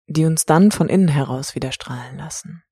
die 0.07 0.25
uns 0.25 0.45
dann 0.45 0.71
von 0.71 0.87
innen 0.87 1.09
heraus 1.09 1.53
wieder 1.55 1.71
strahlen 1.71 2.17
lassen, 2.17 2.63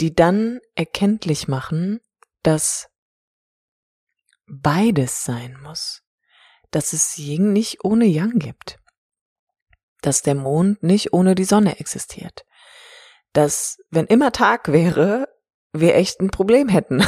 die 0.00 0.14
dann 0.14 0.60
erkenntlich 0.74 1.48
machen, 1.48 2.00
dass 2.46 2.88
beides 4.46 5.24
sein 5.24 5.58
muss, 5.62 6.04
dass 6.70 6.92
es 6.92 7.18
Yin 7.18 7.52
nicht 7.52 7.84
ohne 7.84 8.04
Yang 8.04 8.38
gibt, 8.38 8.78
dass 10.00 10.22
der 10.22 10.36
Mond 10.36 10.80
nicht 10.84 11.12
ohne 11.12 11.34
die 11.34 11.44
Sonne 11.44 11.80
existiert, 11.80 12.46
dass 13.32 13.78
wenn 13.90 14.06
immer 14.06 14.30
Tag 14.30 14.68
wäre, 14.70 15.28
wir 15.72 15.96
echt 15.96 16.20
ein 16.20 16.30
Problem 16.30 16.68
hätten. 16.68 17.04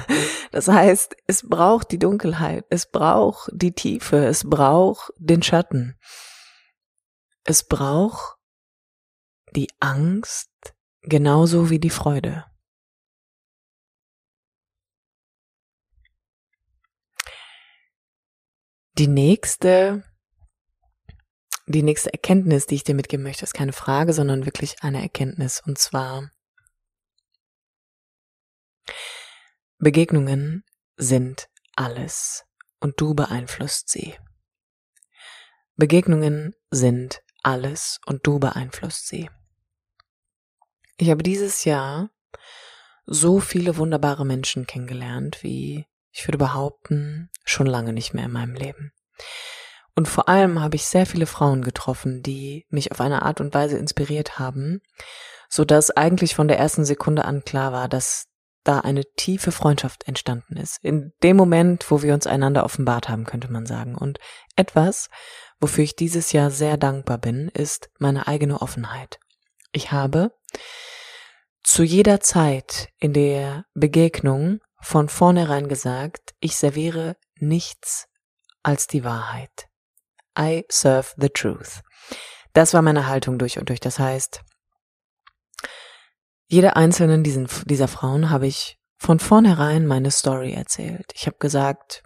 das 0.52 0.68
heißt, 0.68 1.16
es 1.26 1.46
braucht 1.46 1.92
die 1.92 1.98
Dunkelheit, 1.98 2.64
es 2.70 2.90
braucht 2.90 3.50
die 3.52 3.72
Tiefe, 3.72 4.24
es 4.24 4.48
braucht 4.48 5.12
den 5.18 5.42
Schatten. 5.42 5.98
Es 7.44 7.62
braucht 7.62 8.38
die 9.54 9.68
Angst 9.80 10.50
genauso 11.02 11.68
wie 11.68 11.78
die 11.78 11.90
Freude. 11.90 12.46
Die 18.98 19.06
nächste, 19.06 20.02
die 21.66 21.84
nächste 21.84 22.12
Erkenntnis, 22.12 22.66
die 22.66 22.74
ich 22.74 22.82
dir 22.82 22.96
mitgeben 22.96 23.22
möchte, 23.22 23.44
ist 23.44 23.54
keine 23.54 23.72
Frage, 23.72 24.12
sondern 24.12 24.44
wirklich 24.44 24.82
eine 24.82 25.00
Erkenntnis. 25.00 25.62
Und 25.64 25.78
zwar, 25.78 26.32
Begegnungen 29.78 30.64
sind 30.96 31.48
alles 31.76 32.44
und 32.80 33.00
du 33.00 33.14
beeinflusst 33.14 33.88
sie. 33.88 34.16
Begegnungen 35.76 36.56
sind 36.72 37.22
alles 37.44 38.00
und 38.04 38.26
du 38.26 38.40
beeinflusst 38.40 39.06
sie. 39.06 39.30
Ich 40.96 41.08
habe 41.10 41.22
dieses 41.22 41.64
Jahr 41.64 42.10
so 43.06 43.38
viele 43.38 43.76
wunderbare 43.76 44.26
Menschen 44.26 44.66
kennengelernt, 44.66 45.44
wie 45.44 45.86
ich 46.18 46.26
würde 46.26 46.38
behaupten, 46.38 47.30
schon 47.44 47.68
lange 47.68 47.92
nicht 47.92 48.12
mehr 48.12 48.24
in 48.24 48.32
meinem 48.32 48.54
Leben. 48.54 48.90
Und 49.94 50.08
vor 50.08 50.28
allem 50.28 50.60
habe 50.60 50.74
ich 50.74 50.84
sehr 50.84 51.06
viele 51.06 51.26
Frauen 51.26 51.62
getroffen, 51.62 52.22
die 52.22 52.66
mich 52.70 52.90
auf 52.90 53.00
eine 53.00 53.22
Art 53.22 53.40
und 53.40 53.54
Weise 53.54 53.78
inspiriert 53.78 54.38
haben, 54.38 54.80
so 55.48 55.64
dass 55.64 55.92
eigentlich 55.92 56.34
von 56.34 56.48
der 56.48 56.58
ersten 56.58 56.84
Sekunde 56.84 57.24
an 57.24 57.44
klar 57.44 57.72
war, 57.72 57.88
dass 57.88 58.26
da 58.64 58.80
eine 58.80 59.04
tiefe 59.16 59.52
Freundschaft 59.52 60.08
entstanden 60.08 60.56
ist. 60.56 60.78
In 60.82 61.12
dem 61.22 61.36
Moment, 61.36 61.88
wo 61.88 62.02
wir 62.02 62.14
uns 62.14 62.26
einander 62.26 62.64
offenbart 62.64 63.08
haben, 63.08 63.24
könnte 63.24 63.50
man 63.52 63.64
sagen. 63.64 63.94
Und 63.94 64.18
etwas, 64.56 65.10
wofür 65.60 65.84
ich 65.84 65.94
dieses 65.94 66.32
Jahr 66.32 66.50
sehr 66.50 66.76
dankbar 66.76 67.18
bin, 67.18 67.48
ist 67.48 67.90
meine 67.98 68.26
eigene 68.26 68.60
Offenheit. 68.60 69.20
Ich 69.70 69.92
habe 69.92 70.32
zu 71.62 71.84
jeder 71.84 72.18
Zeit 72.20 72.88
in 72.98 73.12
der 73.12 73.66
Begegnung 73.74 74.60
von 74.80 75.08
vornherein 75.08 75.68
gesagt, 75.68 76.34
ich 76.40 76.56
serviere 76.56 77.16
nichts 77.36 78.08
als 78.62 78.86
die 78.86 79.04
Wahrheit. 79.04 79.68
I 80.38 80.64
serve 80.68 81.08
the 81.16 81.28
truth. 81.28 81.82
Das 82.52 82.74
war 82.74 82.82
meine 82.82 83.06
Haltung 83.06 83.38
durch 83.38 83.58
und 83.58 83.68
durch. 83.68 83.80
Das 83.80 83.98
heißt, 83.98 84.42
jeder 86.46 86.76
einzelnen 86.76 87.22
diesen, 87.22 87.48
dieser 87.66 87.88
Frauen 87.88 88.30
habe 88.30 88.46
ich 88.46 88.78
von 88.98 89.18
vornherein 89.18 89.86
meine 89.86 90.10
Story 90.10 90.52
erzählt. 90.52 91.12
Ich 91.14 91.26
habe 91.26 91.36
gesagt, 91.38 92.02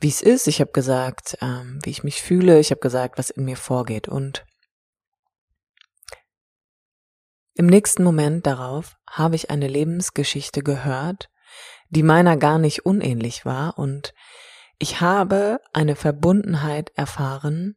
wie 0.00 0.08
es 0.08 0.22
ist. 0.22 0.48
Ich 0.48 0.60
habe 0.60 0.72
gesagt, 0.72 1.36
ähm, 1.40 1.78
wie 1.82 1.90
ich 1.90 2.02
mich 2.02 2.22
fühle. 2.22 2.58
Ich 2.58 2.70
habe 2.70 2.80
gesagt, 2.80 3.18
was 3.18 3.30
in 3.30 3.44
mir 3.44 3.56
vorgeht. 3.56 4.08
Und 4.08 4.44
im 7.54 7.66
nächsten 7.66 8.02
Moment 8.02 8.46
darauf 8.46 8.96
habe 9.08 9.36
ich 9.36 9.50
eine 9.50 9.68
Lebensgeschichte 9.68 10.62
gehört, 10.62 11.28
die 11.90 12.02
meiner 12.02 12.36
gar 12.36 12.58
nicht 12.58 12.86
unähnlich 12.86 13.44
war. 13.44 13.78
Und 13.78 14.14
ich 14.78 15.00
habe 15.00 15.60
eine 15.72 15.96
Verbundenheit 15.96 16.90
erfahren, 16.94 17.76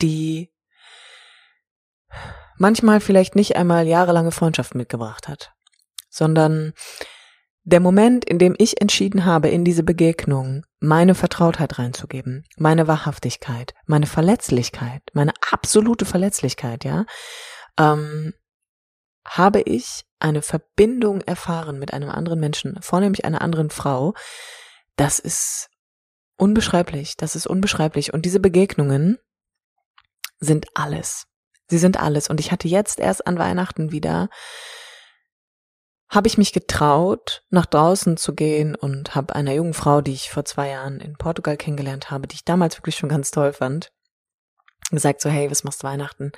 die 0.00 0.50
manchmal 2.56 3.00
vielleicht 3.00 3.36
nicht 3.36 3.56
einmal 3.56 3.86
jahrelange 3.86 4.32
Freundschaft 4.32 4.74
mitgebracht 4.74 5.28
hat, 5.28 5.52
sondern 6.08 6.72
der 7.64 7.80
Moment, 7.80 8.24
in 8.24 8.38
dem 8.38 8.54
ich 8.56 8.80
entschieden 8.80 9.26
habe, 9.26 9.48
in 9.48 9.62
diese 9.64 9.82
Begegnung 9.82 10.64
meine 10.80 11.14
Vertrautheit 11.14 11.78
reinzugeben, 11.78 12.44
meine 12.56 12.88
Wahrhaftigkeit, 12.88 13.74
meine 13.84 14.06
Verletzlichkeit, 14.06 15.02
meine 15.12 15.34
absolute 15.52 16.06
Verletzlichkeit, 16.06 16.84
ja, 16.84 17.04
ähm, 17.78 18.32
habe 19.28 19.60
ich 19.60 20.04
eine 20.18 20.42
Verbindung 20.42 21.20
erfahren 21.20 21.78
mit 21.78 21.92
einem 21.92 22.10
anderen 22.10 22.40
Menschen, 22.40 22.80
vornehmlich 22.82 23.24
einer 23.24 23.42
anderen 23.42 23.70
Frau. 23.70 24.14
Das 24.96 25.18
ist 25.18 25.70
unbeschreiblich, 26.36 27.16
das 27.16 27.36
ist 27.36 27.46
unbeschreiblich. 27.46 28.12
Und 28.12 28.24
diese 28.24 28.40
Begegnungen 28.40 29.18
sind 30.40 30.66
alles. 30.74 31.26
Sie 31.68 31.78
sind 31.78 32.00
alles. 32.00 32.28
Und 32.28 32.40
ich 32.40 32.50
hatte 32.52 32.68
jetzt 32.68 32.98
erst 32.98 33.26
an 33.26 33.38
Weihnachten 33.38 33.92
wieder 33.92 34.28
habe 36.08 36.26
ich 36.26 36.38
mich 36.38 36.52
getraut, 36.52 37.42
nach 37.50 37.66
draußen 37.66 38.16
zu 38.16 38.34
gehen 38.34 38.74
und 38.74 39.14
habe 39.14 39.34
einer 39.34 39.52
jungen 39.52 39.74
Frau, 39.74 40.00
die 40.00 40.14
ich 40.14 40.30
vor 40.30 40.44
zwei 40.44 40.70
Jahren 40.70 41.00
in 41.00 41.16
Portugal 41.16 41.56
kennengelernt 41.56 42.10
habe, 42.10 42.26
die 42.26 42.36
ich 42.36 42.44
damals 42.44 42.78
wirklich 42.78 42.96
schon 42.96 43.10
ganz 43.10 43.30
toll 43.30 43.52
fand, 43.52 43.92
gesagt 44.90 45.20
so, 45.20 45.28
hey, 45.28 45.50
was 45.50 45.64
machst 45.64 45.82
du 45.82 45.86
Weihnachten? 45.86 46.32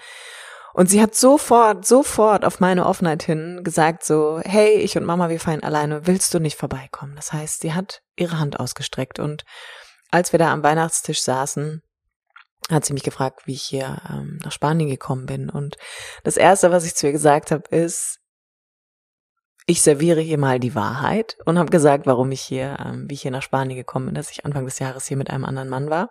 Und 0.72 0.88
sie 0.88 1.02
hat 1.02 1.14
sofort, 1.14 1.84
sofort 1.84 2.44
auf 2.44 2.60
meine 2.60 2.86
Offenheit 2.86 3.22
hin 3.22 3.62
gesagt 3.64 4.04
so, 4.04 4.40
hey, 4.44 4.74
ich 4.74 4.96
und 4.96 5.04
Mama, 5.04 5.28
wir 5.28 5.40
feiern 5.40 5.62
alleine, 5.62 6.06
willst 6.06 6.32
du 6.32 6.38
nicht 6.38 6.56
vorbeikommen? 6.56 7.16
Das 7.16 7.32
heißt, 7.32 7.60
sie 7.60 7.74
hat 7.74 8.02
ihre 8.16 8.38
Hand 8.38 8.60
ausgestreckt 8.60 9.18
und 9.18 9.44
als 10.10 10.32
wir 10.32 10.38
da 10.38 10.52
am 10.52 10.62
Weihnachtstisch 10.62 11.22
saßen, 11.22 11.82
hat 12.70 12.84
sie 12.84 12.92
mich 12.92 13.02
gefragt, 13.02 13.46
wie 13.46 13.54
ich 13.54 13.62
hier 13.62 14.00
ähm, 14.08 14.38
nach 14.44 14.52
Spanien 14.52 14.88
gekommen 14.88 15.26
bin. 15.26 15.50
Und 15.50 15.76
das 16.24 16.36
Erste, 16.36 16.70
was 16.70 16.84
ich 16.84 16.94
zu 16.94 17.06
ihr 17.06 17.12
gesagt 17.12 17.50
habe, 17.50 17.68
ist, 17.68 18.20
ich 19.66 19.82
serviere 19.82 20.20
hier 20.20 20.38
mal 20.38 20.58
die 20.58 20.74
Wahrheit 20.74 21.36
und 21.44 21.58
habe 21.58 21.70
gesagt, 21.70 22.06
warum 22.06 22.32
ich 22.32 22.40
hier, 22.40 22.76
ähm, 22.84 23.08
wie 23.08 23.14
ich 23.14 23.22
hier 23.22 23.30
nach 23.30 23.42
Spanien 23.42 23.76
gekommen 23.76 24.06
bin, 24.06 24.14
dass 24.14 24.30
ich 24.30 24.44
Anfang 24.44 24.64
des 24.64 24.78
Jahres 24.78 25.06
hier 25.06 25.16
mit 25.16 25.30
einem 25.30 25.44
anderen 25.44 25.68
Mann 25.68 25.90
war. 25.90 26.10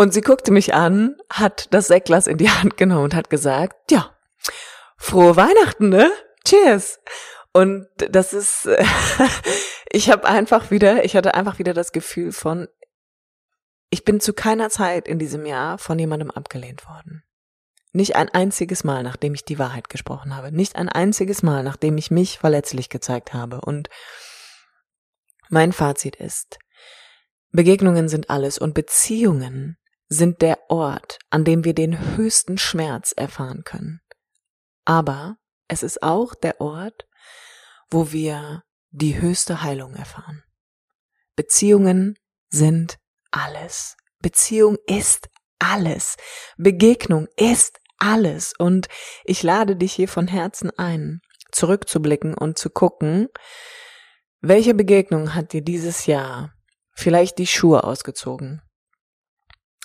Und 0.00 0.14
sie 0.14 0.22
guckte 0.22 0.50
mich 0.50 0.72
an, 0.72 1.18
hat 1.30 1.66
das 1.74 1.88
Säckglas 1.88 2.26
in 2.26 2.38
die 2.38 2.48
Hand 2.48 2.78
genommen 2.78 3.04
und 3.04 3.14
hat 3.14 3.28
gesagt, 3.28 3.92
ja, 3.92 4.16
frohe 4.96 5.36
Weihnachten, 5.36 5.90
ne? 5.90 6.10
Cheers. 6.42 7.00
Und 7.52 7.86
das 7.96 8.32
ist, 8.32 8.66
ich 9.92 10.08
habe 10.10 10.26
einfach 10.26 10.70
wieder, 10.70 11.04
ich 11.04 11.16
hatte 11.16 11.34
einfach 11.34 11.58
wieder 11.58 11.74
das 11.74 11.92
Gefühl 11.92 12.32
von, 12.32 12.66
ich 13.90 14.02
bin 14.06 14.20
zu 14.20 14.32
keiner 14.32 14.70
Zeit 14.70 15.06
in 15.06 15.18
diesem 15.18 15.44
Jahr 15.44 15.76
von 15.76 15.98
jemandem 15.98 16.30
abgelehnt 16.30 16.88
worden. 16.88 17.22
Nicht 17.92 18.16
ein 18.16 18.30
einziges 18.30 18.84
Mal, 18.84 19.02
nachdem 19.02 19.34
ich 19.34 19.44
die 19.44 19.58
Wahrheit 19.58 19.90
gesprochen 19.90 20.34
habe. 20.34 20.50
Nicht 20.50 20.76
ein 20.76 20.88
einziges 20.88 21.42
Mal, 21.42 21.62
nachdem 21.62 21.98
ich 21.98 22.10
mich 22.10 22.38
verletzlich 22.38 22.88
gezeigt 22.88 23.34
habe. 23.34 23.60
Und 23.60 23.90
mein 25.50 25.74
Fazit 25.74 26.16
ist, 26.16 26.58
Begegnungen 27.52 28.08
sind 28.08 28.30
alles 28.30 28.56
und 28.56 28.72
Beziehungen 28.72 29.76
sind 30.10 30.42
der 30.42 30.58
Ort, 30.68 31.18
an 31.30 31.44
dem 31.44 31.64
wir 31.64 31.72
den 31.72 32.16
höchsten 32.16 32.58
Schmerz 32.58 33.12
erfahren 33.16 33.62
können. 33.64 34.00
Aber 34.84 35.36
es 35.68 35.82
ist 35.82 36.02
auch 36.02 36.34
der 36.34 36.60
Ort, 36.60 37.06
wo 37.90 38.12
wir 38.12 38.64
die 38.90 39.20
höchste 39.20 39.62
Heilung 39.62 39.94
erfahren. 39.94 40.42
Beziehungen 41.36 42.18
sind 42.50 42.98
alles. 43.30 43.96
Beziehung 44.18 44.76
ist 44.86 45.28
alles. 45.60 46.16
Begegnung 46.56 47.28
ist 47.36 47.78
alles. 47.98 48.52
Und 48.58 48.88
ich 49.24 49.44
lade 49.44 49.76
dich 49.76 49.92
hier 49.92 50.08
von 50.08 50.26
Herzen 50.26 50.70
ein, 50.76 51.20
zurückzublicken 51.52 52.34
und 52.34 52.58
zu 52.58 52.68
gucken, 52.68 53.28
welche 54.40 54.74
Begegnung 54.74 55.34
hat 55.34 55.52
dir 55.52 55.62
dieses 55.62 56.06
Jahr 56.06 56.52
vielleicht 56.94 57.38
die 57.38 57.46
Schuhe 57.46 57.84
ausgezogen? 57.84 58.62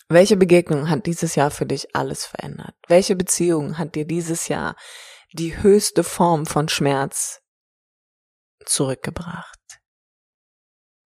Welche 0.07 0.37
Begegnung 0.37 0.89
hat 0.89 1.07
dieses 1.07 1.35
Jahr 1.35 1.49
für 1.49 1.65
dich 1.65 1.95
alles 1.95 2.25
verändert? 2.25 2.75
Welche 2.87 3.15
Beziehung 3.15 3.79
hat 3.79 3.95
dir 3.95 4.05
dieses 4.05 4.47
Jahr 4.47 4.75
die 5.33 5.61
höchste 5.63 6.03
Form 6.03 6.45
von 6.45 6.69
Schmerz 6.69 7.41
zurückgebracht? 8.65 9.81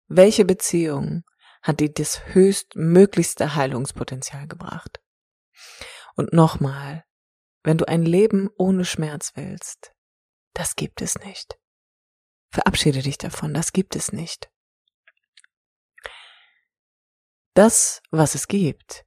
Welche 0.08 0.46
Beziehung 0.46 1.24
hat 1.62 1.80
dir 1.80 1.92
das 1.92 2.26
höchstmöglichste 2.28 3.54
Heilungspotenzial 3.54 4.48
gebracht? 4.48 5.02
Und 6.14 6.32
nochmal, 6.32 7.04
wenn 7.64 7.76
du 7.76 7.86
ein 7.86 8.02
Leben 8.02 8.48
ohne 8.56 8.86
Schmerz 8.86 9.32
willst, 9.34 9.92
das 10.54 10.74
gibt 10.74 11.02
es 11.02 11.18
nicht. 11.18 11.58
Verabschiede 12.50 13.02
dich 13.02 13.18
davon, 13.18 13.52
das 13.52 13.72
gibt 13.74 13.94
es 13.94 14.12
nicht. 14.12 14.48
Das, 17.56 18.02
was 18.10 18.34
es 18.34 18.48
gibt, 18.48 19.06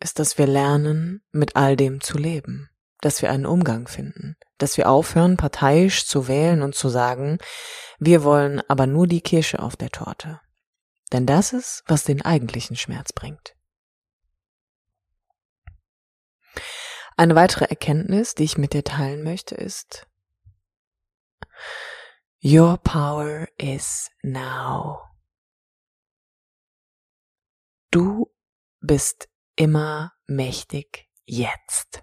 ist, 0.00 0.18
dass 0.18 0.38
wir 0.38 0.46
lernen, 0.46 1.22
mit 1.32 1.54
all 1.54 1.76
dem 1.76 2.00
zu 2.00 2.16
leben, 2.16 2.70
dass 3.02 3.20
wir 3.20 3.28
einen 3.28 3.44
Umgang 3.44 3.88
finden, 3.88 4.38
dass 4.56 4.78
wir 4.78 4.88
aufhören, 4.88 5.36
parteiisch 5.36 6.06
zu 6.06 6.26
wählen 6.26 6.62
und 6.62 6.74
zu 6.74 6.88
sagen, 6.88 7.36
wir 7.98 8.24
wollen 8.24 8.62
aber 8.70 8.86
nur 8.86 9.06
die 9.06 9.20
Kirsche 9.20 9.58
auf 9.58 9.76
der 9.76 9.90
Torte. 9.90 10.40
Denn 11.12 11.26
das 11.26 11.52
ist, 11.52 11.84
was 11.86 12.04
den 12.04 12.22
eigentlichen 12.22 12.74
Schmerz 12.74 13.12
bringt. 13.12 13.54
Eine 17.18 17.34
weitere 17.34 17.66
Erkenntnis, 17.66 18.34
die 18.34 18.44
ich 18.44 18.56
mit 18.56 18.72
dir 18.72 18.84
teilen 18.84 19.22
möchte, 19.22 19.56
ist, 19.56 20.06
Your 22.42 22.78
power 22.78 23.46
is 23.58 24.10
now. 24.22 25.13
Du 27.94 28.34
bist 28.80 29.28
immer 29.54 30.14
mächtig 30.26 31.08
jetzt. 31.26 32.02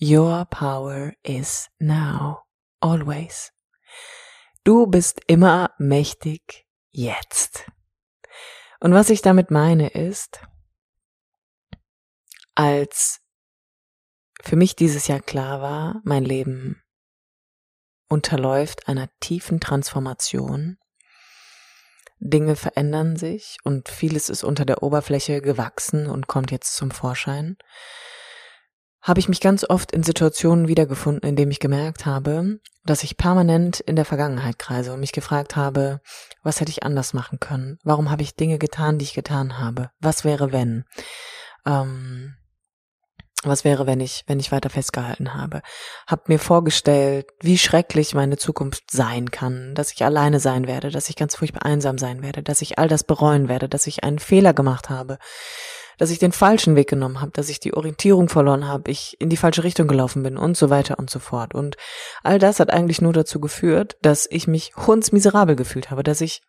Your 0.00 0.46
power 0.46 1.12
is 1.22 1.68
now, 1.78 2.44
always. 2.80 3.52
Du 4.64 4.86
bist 4.86 5.20
immer 5.26 5.74
mächtig 5.76 6.66
jetzt. 6.92 7.70
Und 8.80 8.94
was 8.94 9.10
ich 9.10 9.20
damit 9.20 9.50
meine 9.50 9.90
ist, 9.90 10.40
als 12.54 13.20
für 14.42 14.56
mich 14.56 14.76
dieses 14.76 15.08
Jahr 15.08 15.20
klar 15.20 15.60
war, 15.60 16.00
mein 16.04 16.24
Leben 16.24 16.82
unterläuft 18.08 18.88
einer 18.88 19.10
tiefen 19.20 19.60
Transformation. 19.60 20.78
Dinge 22.20 22.54
verändern 22.54 23.16
sich 23.16 23.56
und 23.64 23.88
vieles 23.88 24.28
ist 24.28 24.44
unter 24.44 24.64
der 24.64 24.82
Oberfläche 24.82 25.40
gewachsen 25.40 26.06
und 26.06 26.26
kommt 26.26 26.50
jetzt 26.50 26.76
zum 26.76 26.90
Vorschein. 26.90 27.56
Habe 29.02 29.20
ich 29.20 29.30
mich 29.30 29.40
ganz 29.40 29.64
oft 29.64 29.92
in 29.92 30.02
Situationen 30.02 30.68
wiedergefunden, 30.68 31.26
in 31.26 31.34
denen 31.34 31.50
ich 31.50 31.60
gemerkt 31.60 32.04
habe, 32.04 32.60
dass 32.84 33.02
ich 33.02 33.16
permanent 33.16 33.80
in 33.80 33.96
der 33.96 34.04
Vergangenheit 34.04 34.58
kreise 34.58 34.92
und 34.92 35.00
mich 35.00 35.12
gefragt 35.12 35.56
habe, 35.56 36.00
was 36.42 36.60
hätte 36.60 36.70
ich 36.70 36.82
anders 36.82 37.14
machen 37.14 37.40
können? 37.40 37.78
Warum 37.82 38.10
habe 38.10 38.22
ich 38.22 38.36
Dinge 38.36 38.58
getan, 38.58 38.98
die 38.98 39.04
ich 39.04 39.14
getan 39.14 39.58
habe? 39.58 39.90
Was 40.00 40.24
wäre 40.24 40.52
wenn? 40.52 40.84
Ähm, 41.64 42.34
was 43.42 43.64
wäre, 43.64 43.86
wenn 43.86 44.00
ich, 44.00 44.24
wenn 44.26 44.38
ich 44.38 44.52
weiter 44.52 44.68
festgehalten 44.68 45.34
habe? 45.34 45.62
Hab 46.06 46.28
mir 46.28 46.38
vorgestellt, 46.38 47.26
wie 47.40 47.56
schrecklich 47.56 48.14
meine 48.14 48.36
Zukunft 48.36 48.90
sein 48.90 49.30
kann, 49.30 49.74
dass 49.74 49.92
ich 49.92 50.04
alleine 50.04 50.40
sein 50.40 50.66
werde, 50.66 50.90
dass 50.90 51.08
ich 51.08 51.16
ganz 51.16 51.36
furchtbar 51.36 51.64
einsam 51.64 51.96
sein 51.96 52.22
werde, 52.22 52.42
dass 52.42 52.60
ich 52.60 52.78
all 52.78 52.88
das 52.88 53.04
bereuen 53.04 53.48
werde, 53.48 53.68
dass 53.68 53.86
ich 53.86 54.04
einen 54.04 54.18
Fehler 54.18 54.52
gemacht 54.52 54.90
habe, 54.90 55.18
dass 55.96 56.10
ich 56.10 56.18
den 56.18 56.32
falschen 56.32 56.76
Weg 56.76 56.88
genommen 56.88 57.20
habe, 57.20 57.30
dass 57.32 57.48
ich 57.48 57.60
die 57.60 57.74
Orientierung 57.74 58.28
verloren 58.28 58.66
habe, 58.66 58.90
ich 58.90 59.16
in 59.20 59.30
die 59.30 59.36
falsche 59.36 59.64
Richtung 59.64 59.88
gelaufen 59.88 60.22
bin 60.22 60.36
und 60.36 60.56
so 60.56 60.68
weiter 60.68 60.98
und 60.98 61.08
so 61.08 61.18
fort. 61.18 61.54
Und 61.54 61.76
all 62.22 62.38
das 62.38 62.60
hat 62.60 62.70
eigentlich 62.70 63.00
nur 63.00 63.12
dazu 63.12 63.40
geführt, 63.40 63.96
dass 64.02 64.26
ich 64.30 64.46
mich 64.46 64.72
hundsmiserabel 64.76 65.56
gefühlt 65.56 65.90
habe, 65.90 66.02
dass 66.02 66.20
ich 66.20 66.42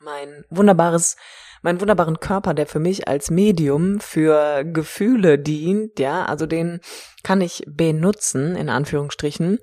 mein 0.00 0.44
wunderbares 0.50 1.16
meinen 1.62 1.80
wunderbaren 1.80 2.20
Körper, 2.20 2.54
der 2.54 2.66
für 2.66 2.80
mich 2.80 3.08
als 3.08 3.30
Medium 3.30 4.00
für 4.00 4.64
Gefühle 4.64 5.38
dient, 5.38 5.98
ja, 5.98 6.24
also 6.26 6.46
den 6.46 6.80
kann 7.22 7.40
ich 7.40 7.64
benutzen, 7.66 8.56
in 8.56 8.68
Anführungsstrichen, 8.68 9.58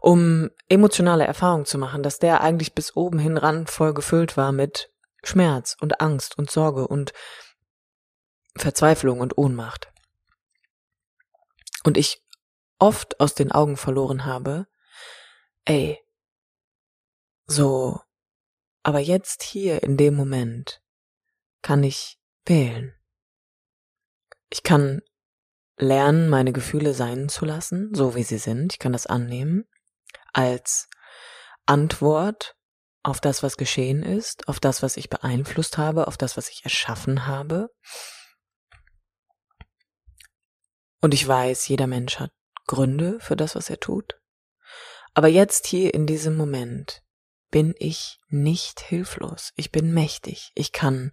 um 0.00 0.50
emotionale 0.68 1.24
Erfahrungen 1.24 1.64
zu 1.64 1.78
machen, 1.78 2.02
dass 2.02 2.18
der 2.18 2.40
eigentlich 2.40 2.74
bis 2.74 2.94
oben 2.96 3.18
hin 3.18 3.36
ran 3.36 3.66
voll 3.66 3.94
gefüllt 3.94 4.36
war 4.36 4.52
mit 4.52 4.92
Schmerz 5.22 5.76
und 5.80 6.00
Angst 6.00 6.36
und 6.38 6.50
Sorge 6.50 6.86
und 6.86 7.12
Verzweiflung 8.56 9.20
und 9.20 9.38
Ohnmacht. 9.38 9.92
Und 11.84 11.96
ich 11.96 12.22
oft 12.78 13.20
aus 13.20 13.34
den 13.34 13.52
Augen 13.52 13.76
verloren 13.76 14.24
habe, 14.24 14.66
ey, 15.64 15.98
so, 17.46 18.00
aber 18.82 18.98
jetzt 18.98 19.42
hier 19.42 19.82
in 19.82 19.96
dem 19.96 20.14
Moment 20.14 20.82
kann 21.62 21.82
ich 21.82 22.18
wählen. 22.46 22.94
Ich 24.50 24.62
kann 24.62 25.02
lernen, 25.76 26.28
meine 26.28 26.52
Gefühle 26.52 26.94
sein 26.94 27.28
zu 27.28 27.44
lassen, 27.44 27.94
so 27.94 28.14
wie 28.14 28.22
sie 28.24 28.38
sind. 28.38 28.72
Ich 28.72 28.78
kann 28.78 28.92
das 28.92 29.06
annehmen 29.06 29.68
als 30.32 30.88
Antwort 31.66 32.56
auf 33.02 33.20
das, 33.20 33.42
was 33.42 33.56
geschehen 33.56 34.02
ist, 34.02 34.48
auf 34.48 34.60
das, 34.60 34.82
was 34.82 34.96
ich 34.96 35.08
beeinflusst 35.08 35.78
habe, 35.78 36.06
auf 36.06 36.16
das, 36.16 36.36
was 36.36 36.48
ich 36.48 36.64
erschaffen 36.64 37.26
habe. 37.26 37.70
Und 41.00 41.14
ich 41.14 41.26
weiß, 41.26 41.68
jeder 41.68 41.86
Mensch 41.86 42.18
hat 42.18 42.32
Gründe 42.66 43.18
für 43.20 43.36
das, 43.36 43.54
was 43.54 43.70
er 43.70 43.80
tut. 43.80 44.20
Aber 45.14 45.28
jetzt 45.28 45.66
hier 45.66 45.94
in 45.94 46.06
diesem 46.06 46.36
Moment 46.36 47.02
bin 47.50 47.74
ich 47.78 48.20
nicht 48.28 48.80
hilflos. 48.80 49.52
Ich 49.56 49.72
bin 49.72 49.94
mächtig. 49.94 50.52
Ich 50.54 50.72
kann 50.72 51.12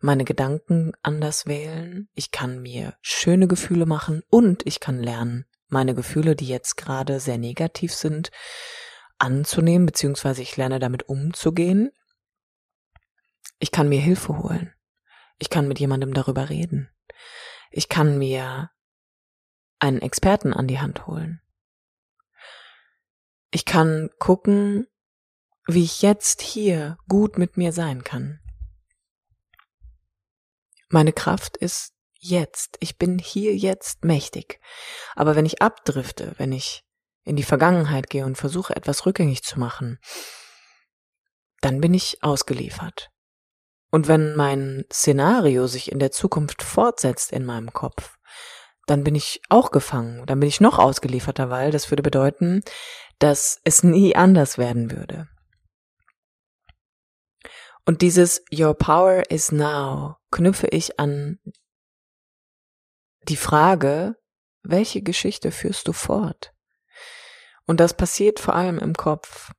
meine 0.00 0.24
Gedanken 0.24 0.92
anders 1.02 1.46
wählen. 1.46 2.08
Ich 2.14 2.30
kann 2.30 2.60
mir 2.62 2.94
schöne 3.02 3.46
Gefühle 3.46 3.86
machen 3.86 4.22
und 4.30 4.66
ich 4.66 4.80
kann 4.80 5.02
lernen, 5.02 5.44
meine 5.68 5.94
Gefühle, 5.94 6.36
die 6.36 6.48
jetzt 6.48 6.76
gerade 6.76 7.20
sehr 7.20 7.38
negativ 7.38 7.92
sind, 7.94 8.30
anzunehmen, 9.18 9.86
beziehungsweise 9.86 10.42
ich 10.42 10.56
lerne 10.56 10.78
damit 10.78 11.08
umzugehen. 11.08 11.90
Ich 13.58 13.70
kann 13.70 13.88
mir 13.88 14.00
Hilfe 14.00 14.38
holen. 14.38 14.72
Ich 15.38 15.50
kann 15.50 15.68
mit 15.68 15.78
jemandem 15.78 16.14
darüber 16.14 16.48
reden. 16.48 16.88
Ich 17.70 17.88
kann 17.88 18.18
mir 18.18 18.70
einen 19.78 20.00
Experten 20.00 20.52
an 20.52 20.66
die 20.66 20.80
Hand 20.80 21.06
holen. 21.06 21.40
Ich 23.50 23.64
kann 23.64 24.10
gucken, 24.18 24.86
wie 25.66 25.84
ich 25.84 26.02
jetzt 26.02 26.42
hier 26.42 26.96
gut 27.08 27.38
mit 27.38 27.56
mir 27.56 27.72
sein 27.72 28.04
kann. 28.04 28.40
Meine 30.88 31.12
Kraft 31.12 31.56
ist 31.56 31.92
jetzt. 32.18 32.76
Ich 32.80 32.98
bin 32.98 33.18
hier 33.18 33.56
jetzt 33.56 34.04
mächtig. 34.04 34.60
Aber 35.14 35.34
wenn 35.36 35.46
ich 35.46 35.62
abdrifte, 35.62 36.34
wenn 36.38 36.52
ich 36.52 36.84
in 37.24 37.36
die 37.36 37.42
Vergangenheit 37.42 38.08
gehe 38.08 38.24
und 38.24 38.36
versuche 38.36 38.74
etwas 38.76 39.04
rückgängig 39.04 39.42
zu 39.42 39.58
machen, 39.58 39.98
dann 41.60 41.80
bin 41.80 41.94
ich 41.94 42.22
ausgeliefert. 42.22 43.10
Und 43.90 44.08
wenn 44.08 44.36
mein 44.36 44.84
Szenario 44.92 45.66
sich 45.66 45.90
in 45.90 45.98
der 45.98 46.12
Zukunft 46.12 46.62
fortsetzt 46.62 47.32
in 47.32 47.44
meinem 47.44 47.72
Kopf, 47.72 48.16
dann 48.86 49.02
bin 49.02 49.16
ich 49.16 49.40
auch 49.48 49.72
gefangen, 49.72 50.24
dann 50.26 50.38
bin 50.38 50.48
ich 50.48 50.60
noch 50.60 50.78
ausgelieferter, 50.78 51.50
weil 51.50 51.72
das 51.72 51.90
würde 51.90 52.02
bedeuten, 52.02 52.62
dass 53.18 53.60
es 53.64 53.82
nie 53.82 54.14
anders 54.14 54.58
werden 54.58 54.92
würde. 54.92 55.28
Und 57.86 58.02
dieses 58.02 58.44
Your 58.52 58.74
Power 58.74 59.30
is 59.30 59.52
Now 59.52 60.16
knüpfe 60.30 60.66
ich 60.66 60.98
an 60.98 61.38
die 63.22 63.36
Frage, 63.36 64.16
welche 64.62 65.02
Geschichte 65.02 65.52
führst 65.52 65.86
du 65.86 65.92
fort? 65.92 66.52
Und 67.66 67.78
das 67.78 67.94
passiert 67.94 68.40
vor 68.40 68.54
allem 68.54 68.78
im 68.78 68.94
Kopf. 68.94 69.52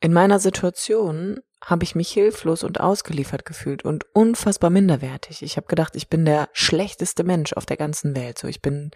In 0.00 0.12
meiner 0.12 0.40
Situation 0.40 1.40
habe 1.62 1.84
ich 1.84 1.94
mich 1.94 2.10
hilflos 2.10 2.64
und 2.64 2.80
ausgeliefert 2.80 3.44
gefühlt 3.44 3.84
und 3.84 4.06
unfassbar 4.14 4.70
minderwertig. 4.70 5.42
Ich 5.42 5.56
habe 5.56 5.66
gedacht, 5.66 5.94
ich 5.94 6.08
bin 6.08 6.24
der 6.24 6.48
schlechteste 6.52 7.22
Mensch 7.22 7.52
auf 7.52 7.66
der 7.66 7.76
ganzen 7.76 8.16
Welt. 8.16 8.38
So, 8.38 8.48
ich 8.48 8.62
bin 8.62 8.90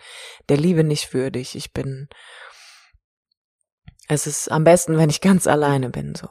der 0.48 0.56
Liebe 0.56 0.82
nicht 0.82 1.14
würdig. 1.14 1.54
Ich 1.54 1.72
bin. 1.72 2.08
Es 4.08 4.26
ist 4.26 4.50
am 4.50 4.64
besten, 4.64 4.96
wenn 4.96 5.10
ich 5.10 5.20
ganz 5.20 5.46
alleine 5.46 5.90
bin. 5.90 6.14
So, 6.14 6.28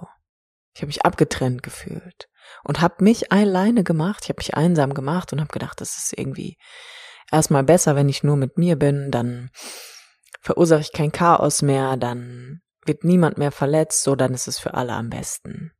ich 0.74 0.82
habe 0.82 0.88
mich 0.88 1.06
abgetrennt 1.06 1.64
gefühlt 1.64 2.30
und 2.64 2.82
habe 2.82 3.04
mich 3.04 3.32
alleine 3.32 3.84
gemacht. 3.84 4.22
Ich 4.24 4.30
habe 4.30 4.40
mich 4.40 4.56
einsam 4.56 4.94
gemacht 4.94 5.32
und 5.32 5.40
habe 5.40 5.52
gedacht, 5.52 5.82
das 5.82 5.98
ist 5.98 6.18
irgendwie 6.18 6.58
erstmal 7.32 7.64
besser, 7.64 7.96
wenn 7.96 8.10
ich 8.10 8.24
nur 8.24 8.38
mit 8.38 8.58
mir 8.58 8.76
bin. 8.76 9.12
Dann 9.12 9.50
verursache 10.42 10.82
ich 10.82 10.92
kein 10.92 11.12
Chaos 11.12 11.62
mehr. 11.62 11.98
Dann 11.98 12.62
wird 12.86 13.04
niemand 13.04 13.38
mehr 13.38 13.52
verletzt. 13.52 14.04
So, 14.04 14.16
dann 14.16 14.34
ist 14.34 14.48
es 14.48 14.60
für 14.60 14.74
alle 14.74 14.94
am 14.94 15.10
besten. 15.10 15.72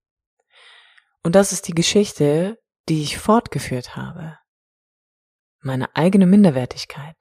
Und 1.24 1.36
das 1.36 1.52
ist 1.52 1.68
die 1.68 1.74
Geschichte, 1.74 2.58
die 2.90 3.02
ich 3.02 3.18
fortgeführt 3.18 3.96
habe. 3.96 4.38
Meine 5.62 5.96
eigene 5.96 6.26
Minderwertigkeit, 6.26 7.16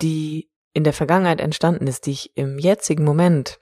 die 0.00 0.50
in 0.72 0.84
der 0.84 0.92
Vergangenheit 0.92 1.40
entstanden 1.40 1.88
ist, 1.88 2.06
die 2.06 2.12
ich 2.12 2.36
im 2.36 2.58
jetzigen 2.58 3.04
Moment 3.04 3.58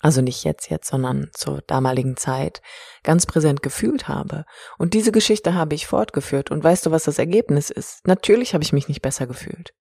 also 0.00 0.20
nicht 0.20 0.44
jetzt, 0.44 0.70
jetzt, 0.70 0.88
sondern 0.88 1.30
zur 1.32 1.62
damaligen 1.62 2.16
Zeit, 2.16 2.62
ganz 3.02 3.26
präsent 3.26 3.62
gefühlt 3.62 4.08
habe. 4.08 4.44
Und 4.78 4.94
diese 4.94 5.12
Geschichte 5.12 5.54
habe 5.54 5.74
ich 5.74 5.86
fortgeführt. 5.86 6.50
Und 6.50 6.62
weißt 6.62 6.86
du, 6.86 6.90
was 6.90 7.04
das 7.04 7.18
Ergebnis 7.18 7.70
ist? 7.70 8.06
Natürlich 8.06 8.54
habe 8.54 8.64
ich 8.64 8.72
mich 8.72 8.88
nicht 8.88 9.02
besser 9.02 9.26
gefühlt. 9.26 9.74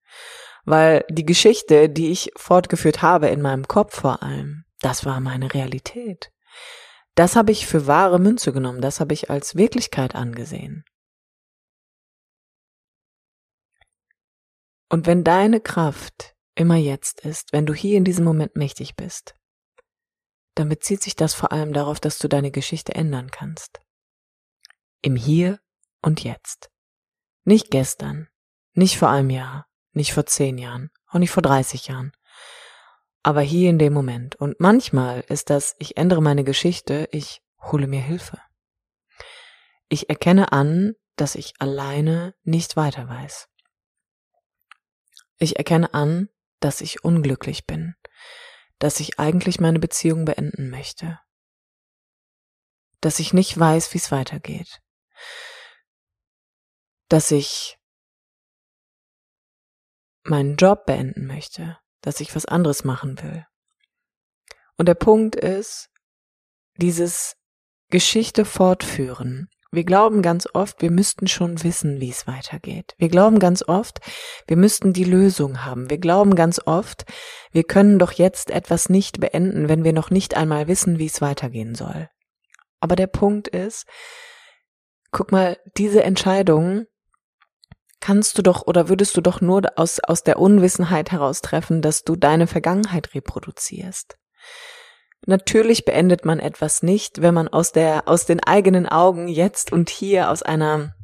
Weil 0.63 1.05
die 1.09 1.25
Geschichte, 1.25 1.89
die 1.89 2.11
ich 2.11 2.31
fortgeführt 2.35 3.01
habe 3.01 3.27
in 3.27 3.41
meinem 3.41 3.67
Kopf 3.67 3.95
vor 3.95 4.21
allem, 4.21 4.65
das 4.79 5.05
war 5.05 5.19
meine 5.19 5.53
Realität. 5.53 6.31
Das 7.15 7.35
habe 7.35 7.51
ich 7.51 7.65
für 7.65 7.87
wahre 7.87 8.19
Münze 8.19 8.53
genommen, 8.53 8.81
das 8.81 8.99
habe 8.99 9.13
ich 9.13 9.29
als 9.29 9.55
Wirklichkeit 9.55 10.15
angesehen. 10.15 10.85
Und 14.89 15.07
wenn 15.07 15.23
deine 15.23 15.61
Kraft 15.61 16.35
immer 16.53 16.75
jetzt 16.75 17.21
ist, 17.21 17.53
wenn 17.53 17.65
du 17.65 17.73
hier 17.73 17.97
in 17.97 18.03
diesem 18.03 18.25
Moment 18.25 18.55
mächtig 18.55 18.95
bist, 18.95 19.35
dann 20.55 20.69
bezieht 20.69 21.01
sich 21.01 21.15
das 21.15 21.33
vor 21.33 21.51
allem 21.51 21.73
darauf, 21.73 21.99
dass 21.99 22.17
du 22.17 22.27
deine 22.27 22.51
Geschichte 22.51 22.93
ändern 22.93 23.31
kannst. 23.31 23.79
Im 25.01 25.15
Hier 25.15 25.59
und 26.01 26.23
Jetzt. 26.23 26.69
Nicht 27.43 27.71
gestern, 27.71 28.27
nicht 28.73 28.97
vor 28.97 29.09
einem 29.09 29.29
Jahr, 29.29 29.67
nicht 29.93 30.13
vor 30.13 30.25
zehn 30.25 30.57
Jahren, 30.57 30.91
auch 31.07 31.19
nicht 31.19 31.31
vor 31.31 31.43
30 31.43 31.87
Jahren. 31.87 32.11
Aber 33.23 33.41
hier 33.41 33.69
in 33.69 33.79
dem 33.79 33.93
Moment. 33.93 34.35
Und 34.35 34.59
manchmal 34.59 35.21
ist 35.21 35.49
das, 35.49 35.75
ich 35.79 35.97
ändere 35.97 36.21
meine 36.21 36.43
Geschichte, 36.43 37.07
ich 37.11 37.41
hole 37.61 37.87
mir 37.87 38.01
Hilfe. 38.01 38.39
Ich 39.89 40.09
erkenne 40.09 40.51
an, 40.51 40.93
dass 41.15 41.35
ich 41.35 41.53
alleine 41.59 42.33
nicht 42.43 42.77
weiter 42.77 43.07
weiß. 43.09 43.47
Ich 45.37 45.57
erkenne 45.57 45.93
an, 45.93 46.29
dass 46.59 46.81
ich 46.81 47.03
unglücklich 47.03 47.65
bin, 47.65 47.95
dass 48.81 48.99
ich 48.99 49.19
eigentlich 49.19 49.59
meine 49.59 49.77
Beziehung 49.77 50.25
beenden 50.25 50.71
möchte, 50.71 51.19
dass 52.99 53.19
ich 53.19 53.31
nicht 53.31 53.57
weiß, 53.57 53.93
wie 53.93 53.99
es 53.99 54.11
weitergeht, 54.11 54.81
dass 57.07 57.29
ich 57.29 57.77
meinen 60.23 60.55
Job 60.55 60.87
beenden 60.87 61.27
möchte, 61.27 61.77
dass 62.01 62.21
ich 62.21 62.35
was 62.35 62.47
anderes 62.47 62.83
machen 62.83 63.21
will. 63.21 63.45
Und 64.77 64.87
der 64.87 64.95
Punkt 64.95 65.35
ist, 65.35 65.91
dieses 66.77 67.35
Geschichte 67.89 68.45
fortführen 68.45 69.47
wir 69.71 69.85
glauben 69.85 70.21
ganz 70.21 70.49
oft, 70.53 70.81
wir 70.81 70.91
müssten 70.91 71.27
schon 71.27 71.63
wissen, 71.63 72.01
wie 72.01 72.09
es 72.09 72.27
weitergeht. 72.27 72.93
Wir 72.97 73.07
glauben 73.07 73.39
ganz 73.39 73.63
oft, 73.65 73.99
wir 74.45 74.57
müssten 74.57 74.91
die 74.91 75.05
Lösung 75.05 75.63
haben. 75.63 75.89
Wir 75.89 75.97
glauben 75.97 76.35
ganz 76.35 76.59
oft, 76.65 77.05
wir 77.51 77.63
können 77.63 77.97
doch 77.97 78.11
jetzt 78.11 78.51
etwas 78.51 78.89
nicht 78.89 79.21
beenden, 79.21 79.69
wenn 79.69 79.85
wir 79.85 79.93
noch 79.93 80.09
nicht 80.09 80.35
einmal 80.35 80.67
wissen, 80.67 80.99
wie 80.99 81.05
es 81.05 81.21
weitergehen 81.21 81.73
soll. 81.73 82.09
Aber 82.81 82.97
der 82.97 83.07
Punkt 83.07 83.47
ist, 83.47 83.85
guck 85.11 85.31
mal, 85.31 85.57
diese 85.77 86.03
Entscheidung 86.03 86.85
kannst 88.01 88.37
du 88.37 88.41
doch 88.41 88.67
oder 88.67 88.89
würdest 88.89 89.15
du 89.15 89.21
doch 89.21 89.39
nur 89.39 89.61
aus, 89.77 90.01
aus 90.01 90.23
der 90.23 90.39
Unwissenheit 90.39 91.11
heraus 91.11 91.39
treffen, 91.41 91.81
dass 91.81 92.03
du 92.03 92.17
deine 92.17 92.47
Vergangenheit 92.47 93.13
reproduzierst. 93.13 94.17
Natürlich 95.27 95.85
beendet 95.85 96.25
man 96.25 96.39
etwas 96.39 96.81
nicht, 96.81 97.21
wenn 97.21 97.33
man 97.33 97.47
aus 97.47 97.71
der, 97.71 98.07
aus 98.07 98.25
den 98.25 98.43
eigenen 98.43 98.87
Augen 98.87 99.27
jetzt 99.27 99.71
und 99.71 99.89
hier 99.89 100.31
aus 100.31 100.41
einer 100.41 100.95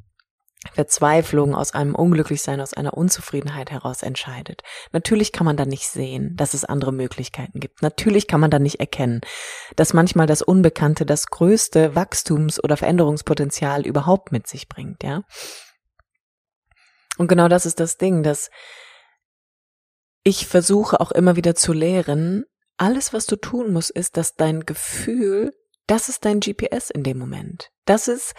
Verzweiflung, 0.73 1.55
aus 1.55 1.73
einem 1.73 1.95
Unglücklichsein, 1.95 2.59
aus 2.59 2.73
einer 2.73 2.95
Unzufriedenheit 2.95 3.71
heraus 3.71 4.01
entscheidet. 4.03 4.63
Natürlich 4.91 5.31
kann 5.31 5.45
man 5.45 5.55
dann 5.55 5.69
nicht 5.69 5.87
sehen, 5.87 6.35
dass 6.35 6.53
es 6.53 6.65
andere 6.65 6.91
Möglichkeiten 6.91 7.59
gibt. 7.59 7.81
Natürlich 7.81 8.27
kann 8.27 8.39
man 8.39 8.51
dann 8.51 8.63
nicht 8.63 8.79
erkennen, 8.79 9.21
dass 9.75 9.93
manchmal 9.93 10.27
das 10.27 10.41
Unbekannte 10.41 11.05
das 11.05 11.27
größte 11.27 11.95
Wachstums- 11.95 12.61
oder 12.61 12.75
Veränderungspotenzial 12.75 13.85
überhaupt 13.85 14.31
mit 14.31 14.47
sich 14.47 14.67
bringt, 14.67 15.03
ja. 15.03 15.23
Und 17.17 17.27
genau 17.27 17.47
das 17.47 17.65
ist 17.65 17.79
das 17.79 17.97
Ding, 17.97 18.21
dass 18.23 18.49
ich 20.23 20.45
versuche 20.45 20.99
auch 20.99 21.11
immer 21.11 21.35
wieder 21.35 21.55
zu 21.55 21.73
lehren, 21.73 22.43
alles, 22.77 23.13
was 23.13 23.25
du 23.25 23.35
tun 23.35 23.73
musst, 23.73 23.91
ist, 23.91 24.17
dass 24.17 24.35
dein 24.35 24.61
Gefühl, 24.61 25.53
das 25.87 26.09
ist 26.09 26.25
dein 26.25 26.39
GPS 26.39 26.89
in 26.89 27.03
dem 27.03 27.17
Moment. 27.17 27.71
Das 27.85 28.07
ist, 28.07 28.33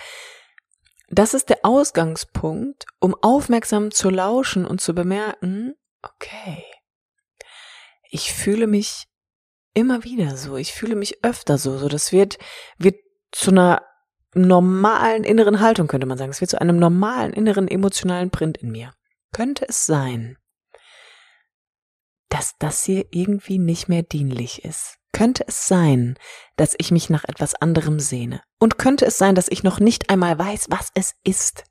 das 1.09 1.35
ist 1.35 1.49
der 1.49 1.61
Ausgangspunkt, 1.63 2.85
um 3.01 3.15
aufmerksam 3.23 3.91
zu 3.91 4.11
lauschen 4.11 4.67
und 4.67 4.81
zu 4.81 4.95
bemerken, 4.95 5.75
okay, 6.03 6.65
ich 8.11 8.33
fühle 8.33 8.67
mich 8.67 9.07
immer 9.75 10.05
wieder 10.05 10.37
so, 10.37 10.57
ich 10.57 10.73
fühle 10.73 10.97
mich 10.97 11.25
öfter 11.25 11.59
so, 11.59 11.79
so 11.79 11.89
das 11.89 12.13
wird, 12.13 12.39
wird 12.79 12.97
zu 13.33 13.51
einer 13.51 13.83
normalen 14.35 15.25
inneren 15.25 15.61
Haltung, 15.61 15.87
könnte 15.87 16.07
man 16.07 16.19
sagen. 16.19 16.31
Es 16.31 16.41
wird 16.41 16.51
zu 16.51 16.61
einem 16.61 16.79
normalen 16.79 17.33
inneren 17.33 17.69
emotionalen 17.69 18.31
Print 18.31 18.59
in 18.59 18.71
mir. 18.71 18.93
Könnte 19.33 19.69
es 19.69 19.87
sein, 19.87 20.37
dass 22.29 22.57
das 22.59 22.85
hier 22.85 23.07
irgendwie 23.11 23.59
nicht 23.59 23.89
mehr 23.89 24.03
dienlich 24.03 24.65
ist. 24.65 24.99
Könnte 25.13 25.45
es 25.47 25.67
sein, 25.67 26.19
dass 26.57 26.75
ich 26.79 26.91
mich 26.91 27.11
nach 27.11 27.25
etwas 27.25 27.55
anderem 27.55 27.99
sehne? 27.99 28.43
Und 28.59 28.79
könnte 28.79 29.07
es 29.07 29.17
sein, 29.17 29.35
dass 29.35 29.49
ich 29.49 29.63
noch 29.63 29.81
nicht 29.81 30.11
einmal 30.11 30.39
weiß, 30.39 30.67
was 30.71 30.91
es 30.95 31.15
ist? 31.25 31.65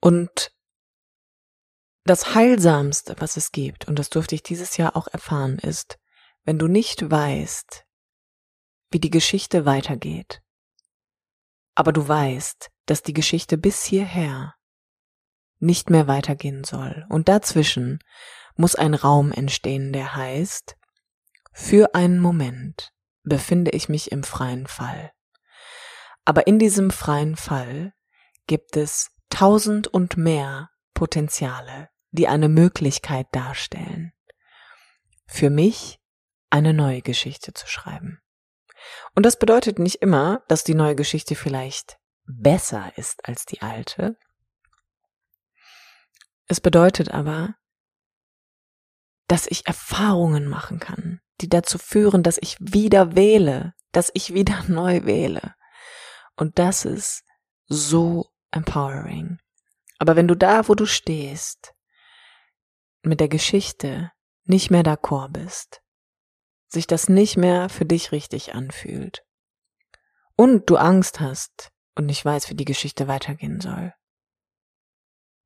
Und 0.00 0.52
das 2.04 2.34
Heilsamste, 2.34 3.16
was 3.18 3.36
es 3.36 3.52
gibt, 3.52 3.88
und 3.88 3.98
das 3.98 4.10
durfte 4.10 4.34
ich 4.34 4.42
dieses 4.42 4.76
Jahr 4.76 4.96
auch 4.96 5.08
erfahren, 5.08 5.58
ist, 5.58 5.98
wenn 6.44 6.58
du 6.58 6.66
nicht 6.66 7.10
weißt, 7.10 7.84
wie 8.90 9.00
die 9.00 9.10
Geschichte 9.10 9.66
weitergeht, 9.66 10.40
aber 11.74 11.92
du 11.92 12.06
weißt, 12.06 12.70
dass 12.86 13.02
die 13.02 13.12
Geschichte 13.12 13.58
bis 13.58 13.84
hierher 13.84 14.54
nicht 15.60 15.90
mehr 15.90 16.06
weitergehen 16.06 16.64
soll. 16.64 17.06
Und 17.08 17.28
dazwischen 17.28 18.00
muss 18.56 18.74
ein 18.74 18.94
Raum 18.94 19.32
entstehen, 19.32 19.92
der 19.92 20.16
heißt, 20.16 20.76
für 21.52 21.94
einen 21.94 22.20
Moment 22.20 22.92
befinde 23.22 23.70
ich 23.72 23.88
mich 23.88 24.12
im 24.12 24.24
freien 24.24 24.66
Fall. 24.66 25.12
Aber 26.24 26.46
in 26.46 26.58
diesem 26.58 26.90
freien 26.90 27.36
Fall 27.36 27.92
gibt 28.46 28.76
es 28.76 29.10
tausend 29.30 29.86
und 29.86 30.16
mehr 30.16 30.70
Potenziale, 30.94 31.88
die 32.10 32.28
eine 32.28 32.48
Möglichkeit 32.48 33.26
darstellen, 33.32 34.12
für 35.26 35.50
mich 35.50 36.00
eine 36.50 36.74
neue 36.74 37.02
Geschichte 37.02 37.54
zu 37.54 37.66
schreiben. 37.66 38.20
Und 39.14 39.24
das 39.24 39.38
bedeutet 39.38 39.78
nicht 39.78 39.96
immer, 39.96 40.42
dass 40.48 40.64
die 40.64 40.74
neue 40.74 40.96
Geschichte 40.96 41.34
vielleicht 41.34 41.98
besser 42.26 42.92
ist 42.96 43.26
als 43.28 43.46
die 43.46 43.62
alte. 43.62 44.16
Es 46.50 46.60
bedeutet 46.60 47.12
aber, 47.12 47.54
dass 49.28 49.46
ich 49.46 49.68
Erfahrungen 49.68 50.48
machen 50.48 50.80
kann, 50.80 51.20
die 51.40 51.48
dazu 51.48 51.78
führen, 51.78 52.24
dass 52.24 52.38
ich 52.42 52.56
wieder 52.58 53.14
wähle, 53.14 53.72
dass 53.92 54.10
ich 54.14 54.34
wieder 54.34 54.64
neu 54.68 55.04
wähle. 55.04 55.54
Und 56.34 56.58
das 56.58 56.84
ist 56.84 57.22
so 57.68 58.32
empowering. 58.50 59.38
Aber 60.00 60.16
wenn 60.16 60.26
du 60.26 60.34
da, 60.34 60.66
wo 60.66 60.74
du 60.74 60.86
stehst, 60.86 61.72
mit 63.02 63.20
der 63.20 63.28
Geschichte 63.28 64.10
nicht 64.42 64.72
mehr 64.72 64.82
d'accord 64.82 65.28
bist, 65.28 65.82
sich 66.66 66.88
das 66.88 67.08
nicht 67.08 67.36
mehr 67.36 67.68
für 67.68 67.84
dich 67.84 68.10
richtig 68.10 68.56
anfühlt 68.56 69.24
und 70.34 70.68
du 70.68 70.78
Angst 70.78 71.20
hast 71.20 71.70
und 71.94 72.06
nicht 72.06 72.24
weißt, 72.24 72.50
wie 72.50 72.56
die 72.56 72.64
Geschichte 72.64 73.06
weitergehen 73.06 73.60
soll, 73.60 73.94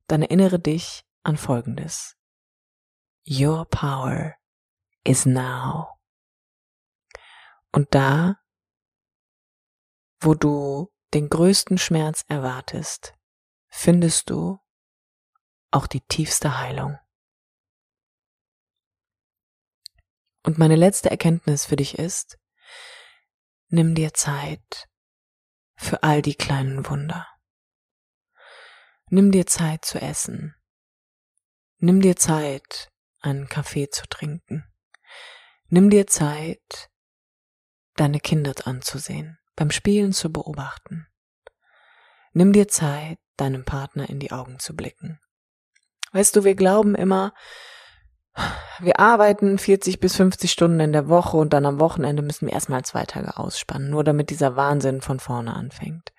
dann 0.07 0.23
erinnere 0.23 0.59
dich 0.59 1.05
an 1.23 1.37
Folgendes. 1.37 2.17
Your 3.27 3.65
power 3.67 4.37
is 5.05 5.27
now. 5.27 5.99
Und 7.73 7.95
da, 7.95 8.39
wo 10.21 10.35
du 10.35 10.93
den 11.15 11.29
größten 11.29 11.79
Schmerz 11.79 12.25
erwartest, 12.29 13.15
findest 13.69 14.31
du 14.31 14.59
auch 15.71 15.87
die 15.87 16.01
tiefste 16.03 16.59
Heilung. 16.59 16.99
Und 20.45 20.59
meine 20.59 20.77
letzte 20.77 21.11
Erkenntnis 21.11 21.65
für 21.65 21.77
dich 21.77 21.99
ist, 21.99 22.39
nimm 23.69 23.95
dir 23.95 24.13
Zeit 24.13 24.89
für 25.77 26.03
all 26.03 26.23
die 26.23 26.35
kleinen 26.35 26.89
Wunder. 26.89 27.34
Nimm 29.15 29.31
dir 29.31 29.47
Zeit 29.47 29.85
zu 29.85 30.01
essen. 30.01 30.57
Nimm 31.79 32.01
dir 32.01 32.17
Zeit, 32.17 32.91
einen 33.21 33.49
Kaffee 33.49 33.89
zu 33.89 34.09
trinken. 34.09 34.65
Nimm 35.69 35.89
dir 35.89 36.09
Zeit, 36.09 36.91
deine 37.95 38.19
Kinder 38.19 38.55
anzusehen, 38.65 39.39
beim 39.55 39.71
Spielen 39.71 40.13
zu 40.13 40.33
beobachten. 40.33 41.07
Nimm 42.33 42.53
dir 42.53 42.67
Zeit, 42.67 43.21
deinem 43.37 43.65
Partner 43.65 44.09
in 44.09 44.19
die 44.19 44.33
Augen 44.33 44.59
zu 44.59 44.75
blicken. 44.75 45.21
Weißt 46.11 46.35
du, 46.35 46.43
wir 46.43 46.57
glauben 46.57 46.97
immer, 46.97 47.35
wir 48.81 48.99
arbeiten 48.99 49.59
40 49.59 50.01
bis 50.01 50.17
50 50.17 50.51
Stunden 50.51 50.81
in 50.81 50.93
der 50.93 51.09
Woche 51.09 51.37
und 51.37 51.53
dann 51.53 51.67
am 51.67 51.79
Wochenende 51.79 52.23
müssen 52.23 52.47
wir 52.47 52.53
erstmal 52.53 52.85
zwei 52.85 53.05
Tage 53.05 53.37
ausspannen, 53.37 53.91
nur 53.91 54.03
damit 54.03 54.31
dieser 54.31 54.57
Wahnsinn 54.57 55.01
von 55.01 55.21
vorne 55.21 55.55
anfängt. 55.55 56.13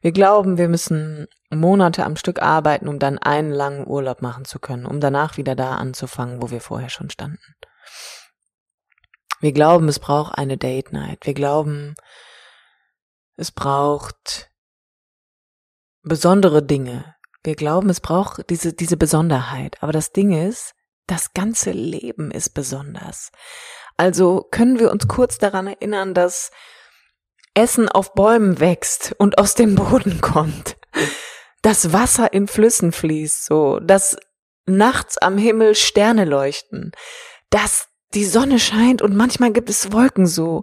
Wir 0.00 0.12
glauben, 0.12 0.58
wir 0.58 0.68
müssen 0.68 1.26
Monate 1.50 2.04
am 2.04 2.16
Stück 2.16 2.42
arbeiten, 2.42 2.88
um 2.88 2.98
dann 2.98 3.18
einen 3.18 3.50
langen 3.50 3.86
Urlaub 3.86 4.20
machen 4.20 4.44
zu 4.44 4.58
können, 4.58 4.84
um 4.84 5.00
danach 5.00 5.38
wieder 5.38 5.54
da 5.54 5.76
anzufangen, 5.76 6.42
wo 6.42 6.50
wir 6.50 6.60
vorher 6.60 6.90
schon 6.90 7.08
standen. 7.08 7.54
Wir 9.40 9.52
glauben, 9.52 9.88
es 9.88 9.98
braucht 9.98 10.36
eine 10.36 10.56
Date 10.56 10.92
Night. 10.92 11.26
Wir 11.26 11.34
glauben, 11.34 11.94
es 13.36 13.50
braucht 13.50 14.50
besondere 16.02 16.62
Dinge. 16.62 17.14
Wir 17.42 17.56
glauben, 17.56 17.90
es 17.90 18.00
braucht 18.00 18.48
diese, 18.50 18.72
diese 18.72 18.96
Besonderheit. 18.96 19.82
Aber 19.82 19.92
das 19.92 20.12
Ding 20.12 20.32
ist, 20.32 20.73
das 21.06 21.34
ganze 21.34 21.70
Leben 21.70 22.30
ist 22.30 22.50
besonders. 22.50 23.30
Also 23.96 24.46
können 24.50 24.78
wir 24.78 24.90
uns 24.90 25.06
kurz 25.06 25.38
daran 25.38 25.66
erinnern, 25.66 26.14
dass 26.14 26.50
Essen 27.54 27.88
auf 27.88 28.14
Bäumen 28.14 28.58
wächst 28.58 29.14
und 29.18 29.38
aus 29.38 29.54
dem 29.54 29.74
Boden 29.76 30.20
kommt. 30.20 30.76
Dass 31.62 31.92
Wasser 31.92 32.32
in 32.32 32.48
Flüssen 32.48 32.92
fließt, 32.92 33.46
so, 33.46 33.78
dass 33.80 34.16
nachts 34.66 35.18
am 35.18 35.38
Himmel 35.38 35.74
Sterne 35.74 36.24
leuchten, 36.24 36.92
dass 37.50 37.88
die 38.14 38.24
Sonne 38.24 38.58
scheint 38.58 39.02
und 39.02 39.16
manchmal 39.16 39.52
gibt 39.52 39.70
es 39.70 39.92
Wolken 39.92 40.26
so. 40.26 40.62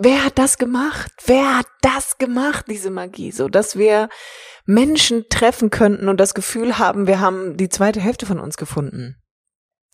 Wer 0.00 0.24
hat 0.24 0.38
das 0.38 0.58
gemacht? 0.58 1.12
Wer 1.26 1.58
hat 1.58 1.66
das 1.80 2.18
gemacht, 2.18 2.66
diese 2.68 2.90
Magie? 2.90 3.32
So, 3.32 3.48
dass 3.48 3.76
wir 3.76 4.08
Menschen 4.64 5.28
treffen 5.28 5.70
könnten 5.70 6.08
und 6.08 6.18
das 6.18 6.34
Gefühl 6.34 6.78
haben, 6.78 7.08
wir 7.08 7.20
haben 7.20 7.56
die 7.56 7.68
zweite 7.68 8.00
Hälfte 8.00 8.24
von 8.24 8.38
uns 8.38 8.56
gefunden. 8.56 9.16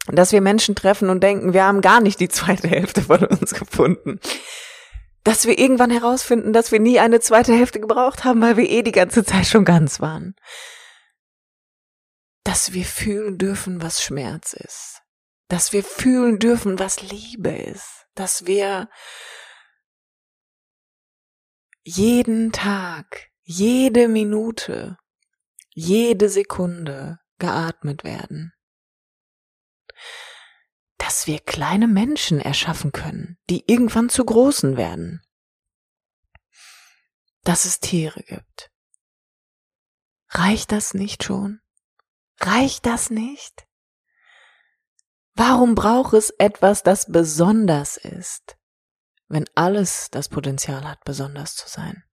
Dass 0.08 0.32
wir 0.32 0.42
Menschen 0.42 0.74
treffen 0.74 1.08
und 1.08 1.22
denken, 1.22 1.54
wir 1.54 1.64
haben 1.64 1.80
gar 1.80 2.02
nicht 2.02 2.20
die 2.20 2.28
zweite 2.28 2.68
Hälfte 2.68 3.00
von 3.00 3.24
uns 3.24 3.54
gefunden. 3.54 4.20
Dass 5.22 5.46
wir 5.46 5.58
irgendwann 5.58 5.90
herausfinden, 5.90 6.52
dass 6.52 6.70
wir 6.70 6.80
nie 6.80 7.00
eine 7.00 7.20
zweite 7.20 7.54
Hälfte 7.54 7.80
gebraucht 7.80 8.24
haben, 8.24 8.42
weil 8.42 8.58
wir 8.58 8.68
eh 8.68 8.82
die 8.82 8.92
ganze 8.92 9.24
Zeit 9.24 9.46
schon 9.46 9.64
ganz 9.64 10.00
waren. 10.00 10.34
Dass 12.44 12.74
wir 12.74 12.84
fühlen 12.84 13.38
dürfen, 13.38 13.80
was 13.80 14.02
Schmerz 14.02 14.52
ist. 14.52 15.00
Dass 15.48 15.72
wir 15.72 15.82
fühlen 15.82 16.38
dürfen, 16.38 16.78
was 16.78 17.00
Liebe 17.00 17.50
ist. 17.50 18.04
Dass 18.14 18.44
wir 18.44 18.90
jeden 21.84 22.50
Tag 22.50 23.30
jede 23.42 24.08
Minute, 24.08 24.96
jede 25.74 26.30
Sekunde 26.30 27.20
geatmet 27.38 28.04
werden. 28.04 28.54
Dass 30.96 31.26
wir 31.26 31.40
kleine 31.40 31.86
Menschen 31.86 32.40
erschaffen 32.40 32.90
können, 32.92 33.38
die 33.50 33.64
irgendwann 33.70 34.08
zu 34.08 34.24
großen 34.24 34.78
werden. 34.78 35.22
Dass 37.42 37.66
es 37.66 37.80
Tiere 37.80 38.22
gibt. 38.22 38.70
Reicht 40.30 40.72
das 40.72 40.94
nicht 40.94 41.22
schon? 41.22 41.60
Reicht 42.40 42.86
das 42.86 43.10
nicht? 43.10 43.66
Warum 45.34 45.74
braucht 45.74 46.14
es 46.14 46.30
etwas, 46.30 46.82
das 46.82 47.12
besonders 47.12 47.98
ist, 47.98 48.56
wenn 49.28 49.44
alles 49.54 50.08
das 50.10 50.28
Potenzial 50.28 50.86
hat, 50.88 51.04
besonders 51.04 51.54
zu 51.56 51.68
sein? 51.68 52.04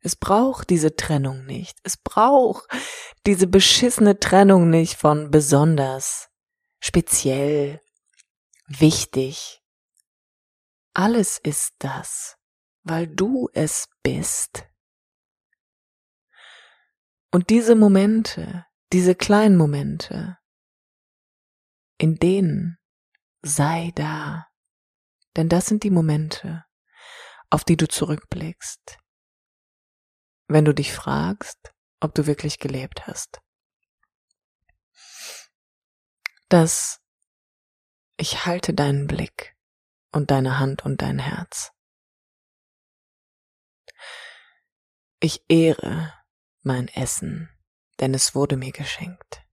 Es 0.00 0.14
braucht 0.14 0.70
diese 0.70 0.94
Trennung 0.94 1.44
nicht. 1.44 1.78
Es 1.82 1.96
braucht 1.96 2.68
diese 3.26 3.46
beschissene 3.46 4.18
Trennung 4.18 4.70
nicht 4.70 4.96
von 4.96 5.30
besonders, 5.30 6.30
speziell, 6.80 7.80
wichtig. 8.66 9.60
Alles 10.94 11.38
ist 11.38 11.74
das, 11.78 12.36
weil 12.84 13.06
du 13.08 13.48
es 13.52 13.88
bist. 14.02 14.64
Und 17.30 17.50
diese 17.50 17.74
Momente, 17.74 18.66
diese 18.92 19.14
kleinen 19.14 19.56
Momente, 19.56 20.38
in 21.98 22.16
denen 22.16 22.78
sei 23.42 23.92
da. 23.94 24.46
Denn 25.38 25.48
das 25.48 25.66
sind 25.66 25.84
die 25.84 25.90
Momente, 25.90 26.64
auf 27.48 27.62
die 27.62 27.76
du 27.76 27.86
zurückblickst, 27.86 28.98
wenn 30.48 30.64
du 30.64 30.74
dich 30.74 30.92
fragst, 30.92 31.72
ob 32.00 32.12
du 32.12 32.26
wirklich 32.26 32.58
gelebt 32.58 33.06
hast. 33.06 33.40
Dass 36.48 37.00
ich 38.16 38.46
halte 38.46 38.74
deinen 38.74 39.06
Blick 39.06 39.56
und 40.10 40.32
deine 40.32 40.58
Hand 40.58 40.84
und 40.84 41.02
dein 41.02 41.20
Herz. 41.20 41.70
Ich 45.20 45.44
ehre 45.48 46.14
mein 46.62 46.88
Essen, 46.88 47.48
denn 48.00 48.12
es 48.12 48.34
wurde 48.34 48.56
mir 48.56 48.72
geschenkt. 48.72 49.46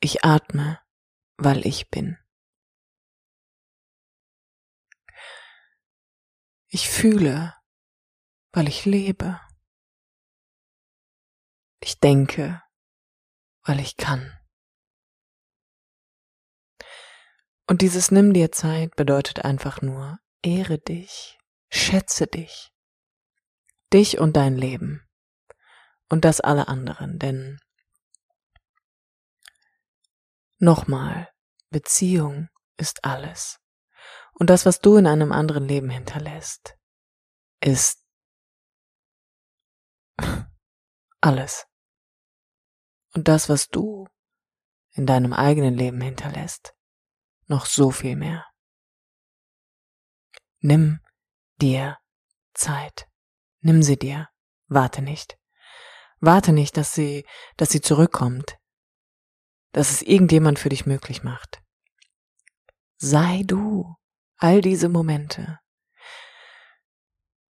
Ich 0.00 0.24
atme, 0.24 0.80
weil 1.36 1.64
ich 1.64 1.90
bin. 1.90 2.18
Ich 6.78 6.90
fühle, 6.90 7.54
weil 8.52 8.68
ich 8.68 8.84
lebe. 8.84 9.40
Ich 11.80 12.00
denke, 12.00 12.62
weil 13.62 13.80
ich 13.80 13.96
kann. 13.96 14.38
Und 17.66 17.80
dieses 17.80 18.10
Nimm 18.10 18.34
dir 18.34 18.52
Zeit 18.52 18.94
bedeutet 18.94 19.42
einfach 19.42 19.80
nur, 19.80 20.18
ehre 20.42 20.78
dich, 20.78 21.38
schätze 21.70 22.26
dich, 22.26 22.74
dich 23.90 24.18
und 24.18 24.36
dein 24.36 24.54
Leben 24.54 25.00
und 26.10 26.26
das 26.26 26.42
alle 26.42 26.68
anderen, 26.68 27.18
denn 27.18 27.58
nochmal, 30.58 31.32
Beziehung 31.70 32.50
ist 32.76 33.02
alles. 33.02 33.65
Und 34.38 34.50
das, 34.50 34.66
was 34.66 34.80
du 34.80 34.96
in 34.96 35.06
einem 35.06 35.32
anderen 35.32 35.66
Leben 35.66 35.88
hinterlässt, 35.88 36.76
ist 37.60 38.04
alles. 41.22 41.66
Und 43.14 43.28
das, 43.28 43.48
was 43.48 43.68
du 43.68 44.06
in 44.92 45.06
deinem 45.06 45.32
eigenen 45.32 45.74
Leben 45.74 46.00
hinterlässt, 46.02 46.74
noch 47.46 47.64
so 47.64 47.90
viel 47.90 48.14
mehr. 48.14 48.46
Nimm 50.60 51.00
dir 51.60 51.98
Zeit. 52.52 53.08
Nimm 53.60 53.82
sie 53.82 53.96
dir. 53.96 54.28
Warte 54.66 55.00
nicht. 55.00 55.38
Warte 56.20 56.52
nicht, 56.52 56.76
dass 56.76 56.92
sie, 56.92 57.26
dass 57.56 57.70
sie 57.70 57.80
zurückkommt. 57.80 58.58
Dass 59.72 59.90
es 59.90 60.02
irgendjemand 60.02 60.58
für 60.58 60.68
dich 60.68 60.84
möglich 60.84 61.22
macht. 61.22 61.62
Sei 62.98 63.42
du 63.46 63.96
all 64.38 64.60
diese 64.60 64.88
Momente, 64.88 65.58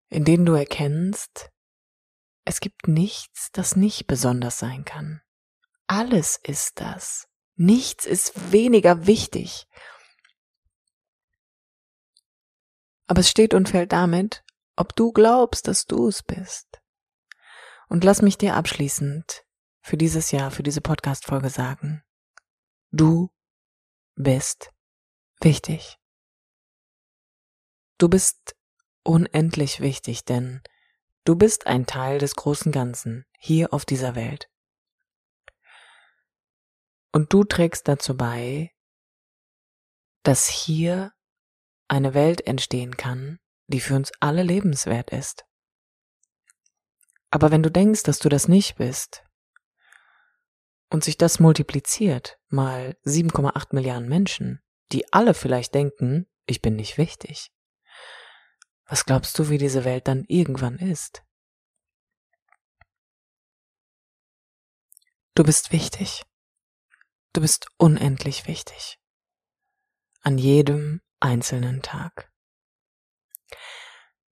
in 0.10 0.24
denen 0.26 0.46
du 0.46 0.54
erkennst, 0.54 1.50
es 2.46 2.60
gibt 2.60 2.88
nichts, 2.88 3.52
das 3.52 3.76
nicht 3.76 4.06
besonders 4.08 4.60
sein 4.60 4.86
kann. 4.86 5.22
Alles 5.88 6.40
ist 6.44 6.80
das. 6.80 7.28
Nichts 7.56 8.06
ist 8.06 8.52
weniger 8.52 9.08
wichtig. 9.08 9.68
Aber 13.08 13.22
es 13.22 13.30
steht 13.30 13.54
und 13.54 13.70
fällt 13.70 13.92
damit, 13.92 14.44
ob 14.76 14.96
du 14.96 15.12
glaubst, 15.12 15.68
dass 15.68 15.86
du 15.86 16.08
es 16.08 16.22
bist. 16.24 16.82
Und 17.88 18.04
lass 18.04 18.22
mich 18.22 18.38
dir 18.38 18.56
abschließend 18.56 19.46
für 19.82 19.98
dieses 19.98 20.32
Jahr, 20.32 20.52
für 20.52 20.64
diese 20.64 20.82
Podcast-Folge 20.82 21.50
sagen, 21.50 22.04
du 22.92 23.30
bist 24.16 24.72
wichtig. 25.42 26.00
Du 27.98 28.10
bist 28.10 28.56
unendlich 29.04 29.80
wichtig, 29.80 30.26
denn 30.26 30.62
du 31.24 31.36
bist 31.36 31.66
ein 31.66 31.86
Teil 31.86 32.20
des 32.20 32.36
großen 32.36 32.72
Ganzen 32.72 33.26
hier 33.39 33.74
auf 33.74 33.86
dieser 33.86 34.16
Welt. 34.16 34.50
Und 37.14 37.32
du 37.32 37.46
trägst 37.46 37.88
dazu 37.88 38.18
bei, 38.18 38.72
dass 40.24 40.50
hier 40.50 41.14
eine 41.88 42.14
Welt 42.14 42.46
entstehen 42.46 42.98
kann, 42.98 43.39
die 43.68 43.80
für 43.80 43.96
uns 43.96 44.12
alle 44.20 44.43
lebenswert 44.43 45.12
ist. 45.12 45.46
Aber 47.30 47.52
wenn 47.52 47.64
du 47.64 47.72
denkst, 47.72 48.04
dass 48.04 48.20
du 48.20 48.28
das 48.28 48.50
nicht 48.50 48.76
bist 48.76 49.24
und 50.89 51.04
sich 51.04 51.18
das 51.18 51.39
multipliziert 51.39 52.39
mal 52.50 52.98
7,8 53.06 53.74
Milliarden 53.74 54.10
Menschen, 54.10 54.62
die 54.91 55.12
alle 55.14 55.34
vielleicht 55.34 55.74
denken, 55.74 56.28
ich 56.46 56.62
bin 56.62 56.76
nicht 56.76 56.98
wichtig, 56.98 57.52
was 58.86 59.06
glaubst 59.06 59.38
du, 59.40 59.50
wie 59.50 59.58
diese 59.58 59.84
Welt 59.84 60.08
dann 60.08 60.26
irgendwann 60.28 60.78
ist? 60.78 61.24
Du 65.34 65.44
bist 65.44 65.72
wichtig. 65.72 66.24
Du 67.34 67.42
bist 67.42 67.68
unendlich 67.78 68.48
wichtig. 68.48 69.00
An 70.22 70.38
jedem 70.38 71.02
einzelnen 71.20 71.82
Tag. 71.82 72.32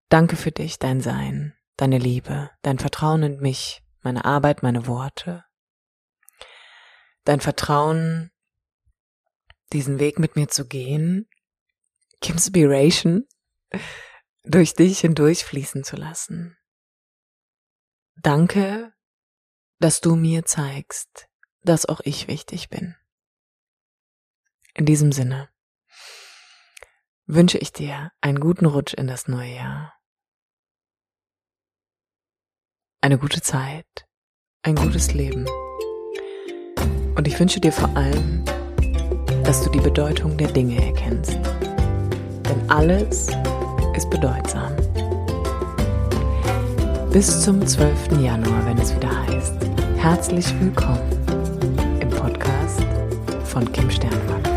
Danke 0.10 0.36
für 0.36 0.51
dich, 0.51 0.80
dein 0.80 1.01
Sein, 1.01 1.58
deine 1.76 1.97
Liebe, 1.97 2.51
dein 2.62 2.80
Vertrauen 2.80 3.24
in 3.24 3.39
mich, 3.39 3.84
meine 4.01 4.26
Arbeit, 4.26 4.64
meine 4.64 4.88
Worte. 4.88 5.43
Dein 7.24 7.41
Vertrauen, 7.41 8.32
diesen 9.72 9.99
Weg 9.99 10.20
mit 10.20 10.36
mir 10.36 10.47
zu 10.47 10.68
gehen, 10.68 11.28
Inspiration 12.24 13.28
durch 14.44 14.74
dich 14.74 15.00
hindurch 15.00 15.46
fließen 15.46 15.84
zu 15.84 15.96
lassen. 15.96 16.58
Danke, 18.16 18.94
dass 19.80 20.02
du 20.02 20.16
mir 20.16 20.46
zeigst, 20.46 21.28
dass 21.62 21.86
auch 21.86 22.02
ich 22.04 22.28
wichtig 22.28 22.70
bin. 22.70 22.96
In 24.76 24.86
diesem 24.86 25.12
Sinne 25.12 25.50
wünsche 27.26 27.58
ich 27.58 27.72
dir 27.72 28.12
einen 28.22 28.39
guten 28.39 28.66
Rutsch 28.66 28.94
in 28.94 29.08
das 29.08 29.28
neue 29.28 29.56
Jahr. 29.56 29.94
Eine 33.02 33.18
gute 33.18 33.41
Zeit, 33.41 34.08
ein 34.62 34.76
gutes 34.76 35.14
Leben. 35.14 35.46
Und 37.16 37.28
ich 37.28 37.39
wünsche 37.39 37.60
dir 37.60 37.72
vor 37.72 37.96
allem, 37.96 38.44
dass 39.44 39.64
du 39.64 39.70
die 39.70 39.82
Bedeutung 39.82 40.38
der 40.38 40.52
Dinge 40.52 40.84
erkennst. 40.86 41.34
Denn 42.46 42.70
alles 42.70 43.28
ist 43.96 44.10
bedeutsam. 44.10 44.72
Bis 47.12 47.41
zum 47.41 47.66
12. 47.66 48.22
Januar, 48.22 48.66
wenn 48.66 48.78
es 48.78 48.96
wieder 48.96 49.12
heißt. 49.28 49.54
Herzlich 49.98 50.54
willkommen 50.60 51.24
von 53.54 53.72
Kim 53.72 53.88
Sternwag. 53.91 54.53